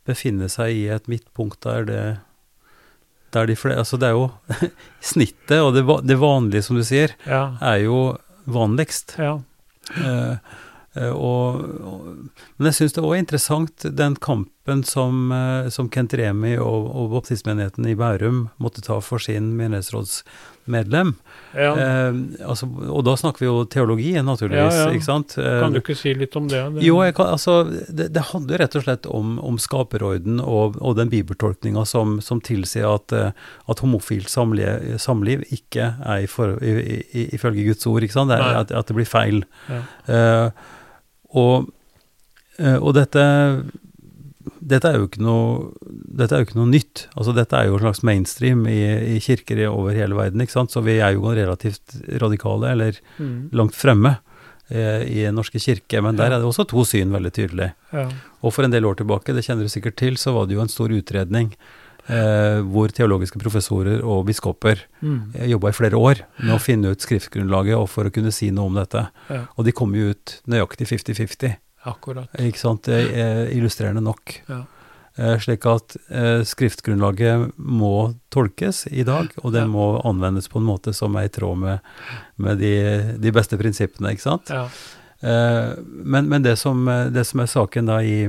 [0.08, 2.05] befinne seg i et midtpunkt der det
[3.36, 4.30] der de flere, altså det er jo
[5.03, 8.16] snittet, og det, det vanlige, som du sier, er jo
[8.47, 9.18] vanligst.
[9.20, 9.34] ja.
[9.99, 10.38] Eh,
[11.13, 12.07] og, og,
[12.57, 16.89] men jeg syns det òg er interessant den kampen som, eh, som Kent Remi og,
[16.91, 21.13] og baptistmenigheten i Bærum måtte ta for sin menighetsrådsmedlem.
[21.55, 21.69] ja.
[21.79, 22.13] Eh,
[22.49, 24.91] altså, og da snakker vi jo teologi, naturligvis, Ja, ja.
[24.91, 25.37] ikke sant?
[25.39, 26.59] Eh, Kan du ikke si litt om det?
[26.75, 27.55] det jo, jeg kan, altså,
[27.87, 32.41] det, det handler rett og slett om, om skaperorden og, og den bibeltolkninga som, som
[32.43, 33.31] tilsier at, eh,
[33.71, 38.35] at homofilt samliv, samliv ikke er i for, i, i, ifølge Guds ord, ikke sant?
[38.35, 39.45] Det at, at det blir feil.
[39.71, 39.81] Ja.
[40.11, 40.73] Eh,
[41.34, 41.69] og,
[42.59, 43.23] eh, og dette
[44.67, 47.05] dette er noe, dette er jo ikke noe nytt.
[47.15, 48.80] Altså Dette er jo en slags mainstream i,
[49.15, 50.43] i kirker over hele verden.
[50.47, 53.49] Så vi er jo relativt radikale, eller Mm.
[53.53, 54.17] langt fremme
[54.69, 56.01] eh, i Den norske kirke.
[56.03, 57.73] Men der er det også to syn veldig tydelig.
[57.93, 58.09] Ja.
[58.43, 60.61] Og for en del år tilbake, det kjenner du sikkert til, så var det jo
[60.61, 61.53] en stor utredning
[62.10, 65.34] eh, hvor teologiske professorer og biskoper Mm.
[65.49, 68.66] jobba i flere år med å finne ut skriftgrunnlaget og for å kunne si noe
[68.66, 69.08] om dette.
[69.30, 69.45] ja.
[69.58, 71.58] Og de kom jo ut nøyaktig 50-50.
[71.86, 72.28] Akkurat.
[72.39, 72.88] Ikke sant?
[72.88, 74.41] Er illustrerende nok.
[74.49, 74.64] Ja.
[75.18, 79.68] Eh, slik at eh, skriftgrunnlaget må tolkes i dag, og det Ja.
[79.68, 81.80] må anvendes på en måte som er i tråd med,
[82.38, 84.49] med de, de beste prinsippene, ikke sant?
[84.49, 84.68] Ja.
[85.22, 88.28] Eh, men men det, som, eh, det som er saken da i,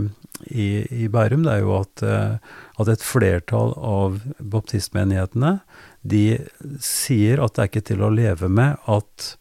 [0.51, 0.68] i,
[1.05, 2.39] i Bærum, det er jo at, eh,
[2.79, 5.59] at et flertall av baptistmenighetene,
[6.07, 6.24] de
[6.83, 9.33] sier at det er ikke til å leve med at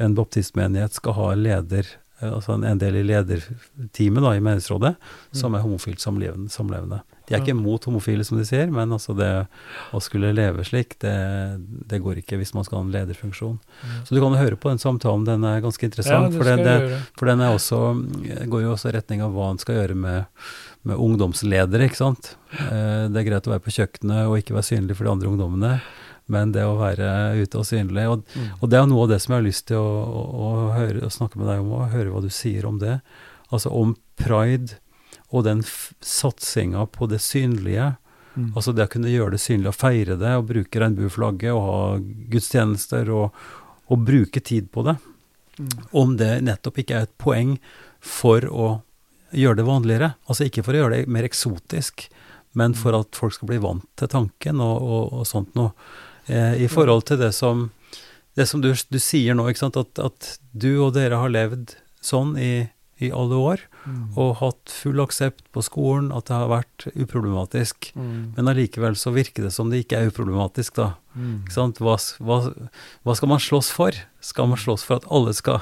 [0.00, 1.88] en baptistmenighet skal ha leder,
[2.24, 4.94] altså en, del i lederteamet da, i menighetsrådet,
[5.34, 7.02] som er homofilt samlevende.
[7.24, 9.30] De er ikke mot homofile, som de sier, men altså det
[9.96, 11.14] å skulle leve slik, det,
[11.88, 13.56] det går ikke hvis man skal ha en lederfunksjon.
[14.04, 16.34] Så du kan høre på den samtalen, den er ganske ja, interessant.
[16.34, 17.80] det for skal det, for den er også,
[18.52, 20.44] går jo også i retning av hva en skal gjøre med,
[20.84, 22.34] med ungdomsledere, ikke sant.
[22.52, 25.30] Eh, det er greit å være på kjøkkenet og ikke være synlig for de andre
[25.32, 25.72] ungdommene,
[26.28, 27.08] men det å være
[27.42, 28.04] ute og synlig.
[28.08, 28.50] Og, Mm.
[28.60, 31.02] og det er noe av det som jeg har lyst til å, å, å, høre,
[31.04, 33.00] å snakke med deg om, og høre hva du sier om det.
[33.52, 34.78] Altså om pride
[35.32, 35.62] og den
[36.00, 37.96] satsinga på det synlige.
[38.36, 38.52] Mm.
[38.56, 41.98] Altså det å kunne gjøre det synlig og feire det, og bruke regnbueflagget og ha
[42.32, 43.32] gudstjenester og,
[43.88, 44.96] og bruke tid på det
[45.54, 45.68] Mm.
[45.92, 47.52] om det nettopp ikke er et poeng
[48.02, 48.82] for å
[49.34, 50.12] gjøre det vanligere.
[50.30, 52.06] Altså ikke for å gjøre det mer eksotisk,
[52.54, 55.72] men for at folk skal bli vant til tanken og, og, og sånt noe.
[56.30, 57.66] Eh, I forhold til det som,
[58.38, 59.76] det som du, du sier nå, ikke sant?
[59.80, 61.74] At, at du og dere har levd
[62.04, 62.52] sånn i,
[63.02, 64.14] i alle år, Mm.
[64.16, 67.90] og hatt full aksept på skolen, at det har vært uproblematisk.
[67.92, 68.30] Mm.
[68.32, 70.86] Men allikevel så virker det som det ikke er uproblematisk, da.
[71.12, 71.42] Mm.
[71.42, 71.82] Ikke sant?
[71.84, 72.38] Hva, hva,
[73.04, 73.98] hva skal man slåss for?
[74.24, 75.60] Skal man slåss for at alle skal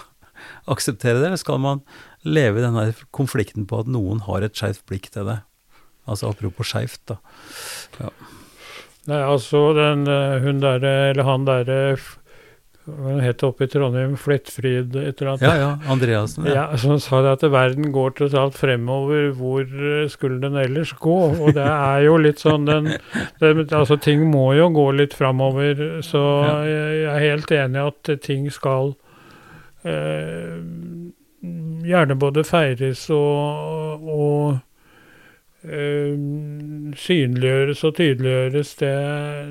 [0.70, 1.82] akseptere det, eller skal man
[2.24, 5.40] leve i denne konflikten på at noen har et skeivt blikk til det?
[6.06, 7.18] Altså apropos skeivt, da.
[9.10, 12.18] Nei, altså den, eh, hun derre, eller han derre f-
[12.82, 14.16] Hva het det oppe i Trondheim?
[14.18, 15.42] Flettfrid et eller annet?
[15.46, 15.68] Ja, ja.
[15.90, 16.46] Andreassen.
[16.50, 16.54] Ja.
[16.72, 19.28] Ja, som sa det at verden går tross alt fremover.
[19.38, 21.14] Hvor eh, skulle den ellers gå?
[21.38, 22.90] Og det er jo litt sånn den
[23.38, 25.78] den Altså, ting må jo gå litt fremover.
[26.02, 26.56] Så Ja.
[26.66, 28.96] jeg, jeg er helt enig i at ting skal
[29.86, 30.58] eh,
[31.43, 34.59] gjerne både feires og, og
[35.66, 36.14] eh,
[36.99, 38.74] synliggjøres og tydeliggjøres.
[38.80, 38.97] Det,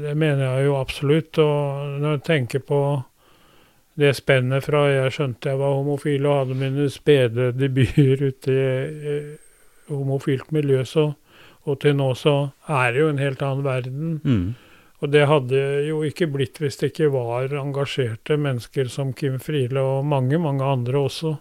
[0.06, 1.40] det mener jeg jo absolutt.
[1.44, 2.82] Og når jeg tenker på
[4.00, 9.18] det spennet fra jeg skjønte jeg var homofil og hadde mine spede debuter ute i
[9.92, 11.10] homofilt miljø, så,
[11.68, 12.36] og til nå så
[12.72, 14.14] er det jo en helt annen verden.
[14.24, 14.71] Mm.
[15.02, 19.82] Og det hadde jo ikke blitt hvis det ikke var engasjerte mennesker som Kim Friele
[19.82, 21.36] og mange, mange andre også,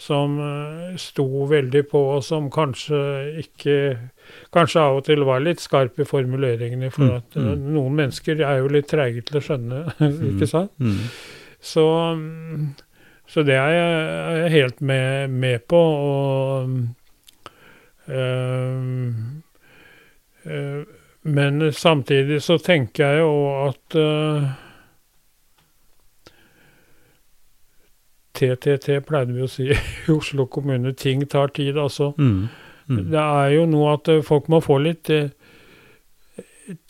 [0.00, 3.00] som eh, sto veldig på, og som kanskje
[3.44, 3.76] ikke
[4.54, 7.64] Kanskje av og til var litt skarp i formuleringene, for Mm, at eh, mm.
[7.74, 9.80] noen mennesker er jo litt treige til å skjønne,
[10.30, 10.70] ikke sant?
[10.78, 11.00] Mm.
[11.58, 11.82] Så,
[12.14, 12.68] mm,
[13.26, 15.80] så det er jeg, helt med, med på.
[16.06, 16.70] Og,
[18.06, 19.42] øhm,
[20.46, 20.84] øh,
[21.22, 23.32] men samtidig så tenker jeg jo
[23.68, 24.44] at øh,
[28.40, 30.94] TTT pleide vi å si i Oslo kommune.
[30.96, 32.12] Ting tar tid, altså.
[32.18, 32.48] Mm.
[32.90, 33.02] Mm.
[33.12, 35.30] Det er jo noe at eh, folk må få litt eh,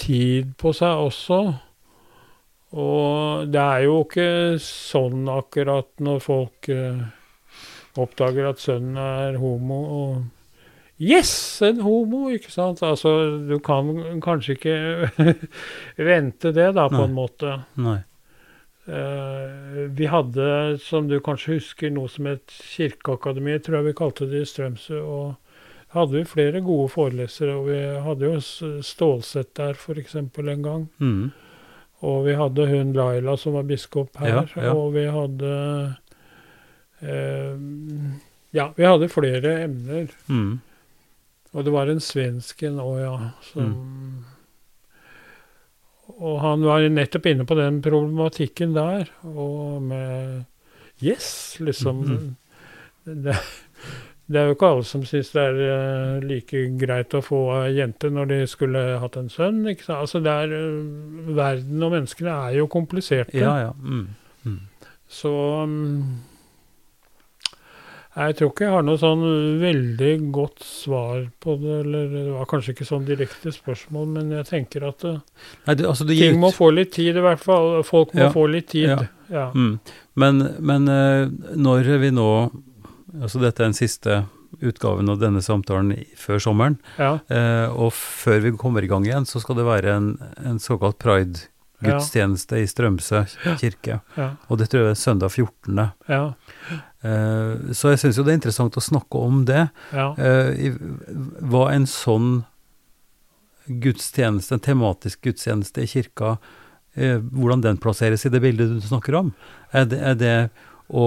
[0.00, 1.40] tid på seg også.
[2.80, 4.28] Og det er jo ikke
[4.62, 7.00] sånn akkurat når folk eh,
[8.00, 10.12] oppdager at sønnen er homo og
[11.00, 11.32] Yes,
[11.64, 12.26] en homo!
[12.28, 12.82] Ikke sant?
[12.84, 13.14] Altså,
[13.48, 13.88] du kan
[14.20, 14.74] kanskje ikke
[16.10, 17.06] vente det, da, på Nei.
[17.08, 17.54] en måte.
[17.80, 17.98] Nei.
[18.90, 20.46] Uh, vi hadde,
[20.82, 25.00] som du kanskje husker, noe som het Kirkeakademi, tror jeg vi kalte det i Strømsø.
[25.00, 30.16] Og hadde vi flere gode forelesere, og vi hadde jo Stålsett der f.eks.
[30.20, 30.88] en gang.
[31.00, 31.30] Mm.
[32.06, 34.72] Og vi hadde hun Laila som var biskop her, Ja, ja.
[34.76, 35.54] og vi hadde
[37.04, 37.54] uh,
[38.56, 40.08] Ja, vi hadde flere emner.
[40.28, 40.58] Mm.
[41.50, 43.14] Og det var en svensk en òg, ja.
[43.50, 43.72] Som,
[46.20, 50.44] Og han var nettopp inne på den problematikken der, og med
[51.02, 52.04] Yes, liksom.
[52.04, 52.36] Mm.
[53.24, 53.32] Det,
[54.30, 57.78] det er jo ikke alle som syns det er eh, like greit å få ei
[57.80, 59.64] jente når de skulle hatt en sønn.
[59.72, 60.04] ikke sant?
[60.04, 63.40] Altså det er, eh, Verden og menneskene er jo kompliserte.
[63.40, 63.72] Ja, ja.
[63.80, 64.04] Mm.
[64.44, 64.60] Mm.
[65.10, 65.32] Så
[65.66, 66.04] mm,
[68.16, 69.20] Jeg tror ikke jeg har noe sånn
[69.62, 74.48] veldig godt svar på det, eller det var kanskje ikke sånn direkte spørsmål, men jeg
[74.48, 75.12] tenker at det,
[75.68, 77.82] Nei, det, altså, det ting ting må få litt tid, i hvert fall.
[77.86, 78.88] Folk må Ja, få litt tid.
[78.90, 78.98] ja.
[79.30, 79.44] Ja.
[79.54, 79.78] mm.
[80.18, 82.26] Men, men eh, når vi nå
[83.22, 84.24] Altså dette er den siste
[84.62, 87.18] utgaven av denne samtalen før sommeren, Ja.
[87.30, 90.08] eh, og før vi kommer i gang igjen, så skal det være en,
[90.46, 93.24] en såkalt pride-gudstjeneste i Strømsø
[93.58, 94.00] kirke.
[94.16, 94.28] Ja.
[94.48, 95.90] Og det tror jeg er søndag 14.
[96.10, 96.22] Ja.
[97.02, 99.68] Eh, så jeg syns jo det er interessant å snakke om det.
[99.92, 100.12] ja.
[100.18, 100.78] Eh,
[101.50, 102.30] hva en sånn
[103.70, 106.38] gudstjeneste, en tematisk gudstjeneste i kirka,
[106.94, 109.32] eh, hvordan den plasseres i det bildet du snakker om.
[109.72, 110.34] Er det, er det
[110.90, 111.06] å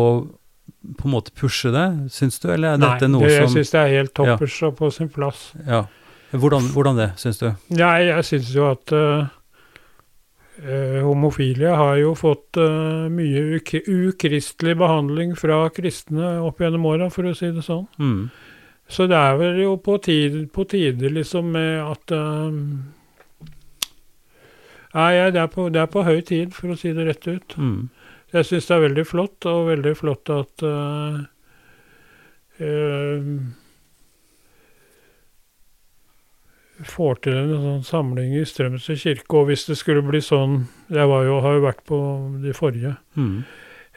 [0.97, 3.57] på en måte pushe det, syns du, eller er Nei, dette noe det, jeg som
[3.57, 5.51] syns det er helt toppers og på sin plass.
[5.67, 5.85] Ja.
[6.33, 7.49] Hvordan, hvordan det, syns du?
[7.75, 9.27] Nei, jeg syns jo at eh,
[11.03, 17.25] homofile har jo fått eh, mye uk ukristelig behandling fra kristne opp gjennom åra, for
[17.25, 17.87] å si det sånn.
[17.97, 18.27] Mm.
[18.87, 22.59] Så det er vel jo på tide, på tide liksom at eh,
[24.93, 27.55] Nei, det, er på, det er på høy tid, for å si det rett ut.
[27.57, 27.89] Mm.
[28.33, 31.17] Jeg syns det er veldig flott, og veldig flott at eh,
[32.61, 33.31] eh,
[36.87, 39.39] får til en sånn samling i Strømsø kirke.
[39.39, 41.99] Og hvis det skulle bli sånn Jeg var jo, har jo vært på
[42.43, 42.95] de forrige.
[43.15, 43.43] Mm.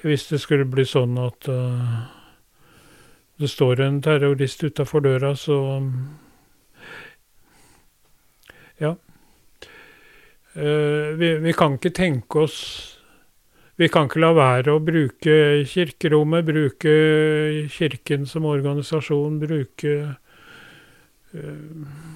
[0.05, 2.05] Hvis det skulle bli sånn at uh,
[3.41, 5.83] det står en terrorist utafor døra, så
[8.81, 8.95] Ja.
[10.57, 12.59] Uh, vi, vi kan ikke tenke oss
[13.77, 16.93] Vi kan ikke la være å bruke kirkerommet, bruke
[17.69, 19.93] Kirken som organisasjon, bruke
[21.37, 22.16] eh,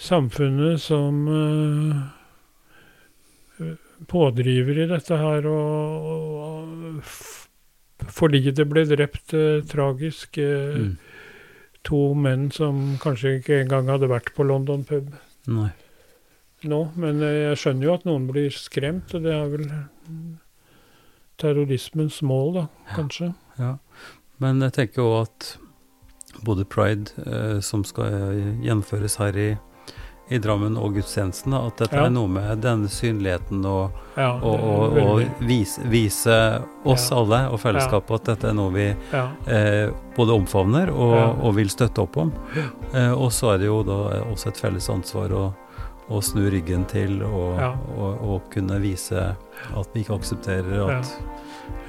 [0.00, 1.96] samfunnet som eh,
[4.08, 6.06] pådriver i dette her, og,
[6.40, 7.02] og
[8.10, 10.96] fordi det ble drept eh, tragisk eh, Mm.
[11.84, 15.06] to menn som kanskje ikke engang hadde vært på London pub
[15.48, 15.70] Nei.
[16.68, 16.80] nå.
[16.96, 19.66] Men eh, jeg skjønner jo at noen blir skremt, og det er vel
[21.40, 22.64] terrorismens mål, da,
[22.96, 23.30] kanskje.
[23.60, 23.74] Ja.
[24.40, 25.54] Men jeg tenker jo at
[26.44, 28.12] både pride, eh, som skal
[28.64, 29.48] gjennomføres her i,
[30.30, 32.04] i Drammen, og gudstjenesten, da, at dette Ja.
[32.06, 36.36] er noe med denne synligheten og, Ja, og, og, og vise, vise
[36.84, 37.16] oss Ja.
[37.18, 38.86] alle og fellesskapet at dette er noe vi
[39.50, 42.32] eh, både omfavner og, vil støtte opp om.
[42.94, 43.98] Eh, og så er det jo da
[44.30, 45.44] også et felles ansvar å,
[46.10, 49.34] å snu ryggen til og, kunne vise
[49.76, 51.10] at vi ikke aksepterer at,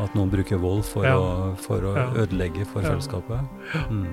[0.01, 2.89] at noen bruker vold for å, for å ødelegge for Ja.
[2.89, 3.39] fellesskapet.
[3.89, 4.07] Mm.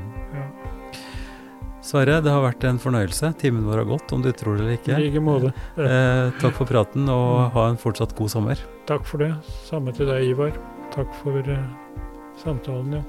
[1.88, 3.30] Sverre, det har vært en fornøyelse.
[3.40, 4.96] Timen vår har gått, om du tror det eller I ikke.
[5.00, 5.52] like måte.
[5.80, 8.60] Eh, takk for praten, og ha en fortsatt god sommer.
[8.90, 9.30] Takk for det.
[9.64, 10.52] Samme til deg, Ivar.
[10.92, 11.62] Takk for eh,
[12.42, 13.04] samtalen, ja.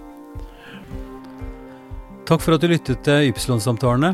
[2.30, 4.14] Takk for at du lyttet til Ypsilon-samtalene.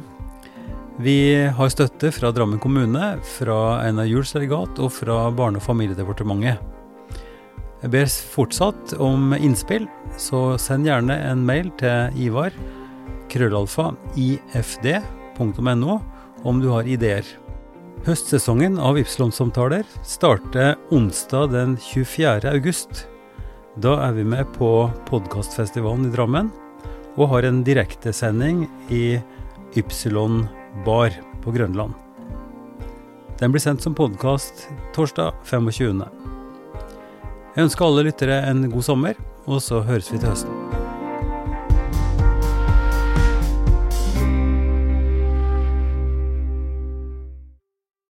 [1.04, 1.18] Vi
[1.52, 6.58] har støtte fra Drammen kommune, fra Einar Juels legat og fra Barne- og familiedepartementet.
[7.84, 9.86] Jeg ber fortsatt om innspill,
[10.18, 12.56] så send gjerne en mail til Ivar
[13.36, 15.98] krøllalfa ifd.no
[16.46, 17.26] om du har ideer.
[18.06, 22.44] Høstsesongen av Ypsilon-samtaler starter onsdag den 24.
[22.52, 23.06] august.
[23.82, 24.70] Da er vi med på
[25.10, 26.52] podkastfestivalen i Drammen
[27.16, 29.18] og har en direktesending i
[29.76, 30.46] Ypsilon
[30.86, 31.96] Bar på Grønland.
[33.40, 36.06] Den blir sendt som podkast torsdag 25.
[37.56, 40.65] Jeg ønsker alle lyttere en god sommer, og så høres vi til høsten.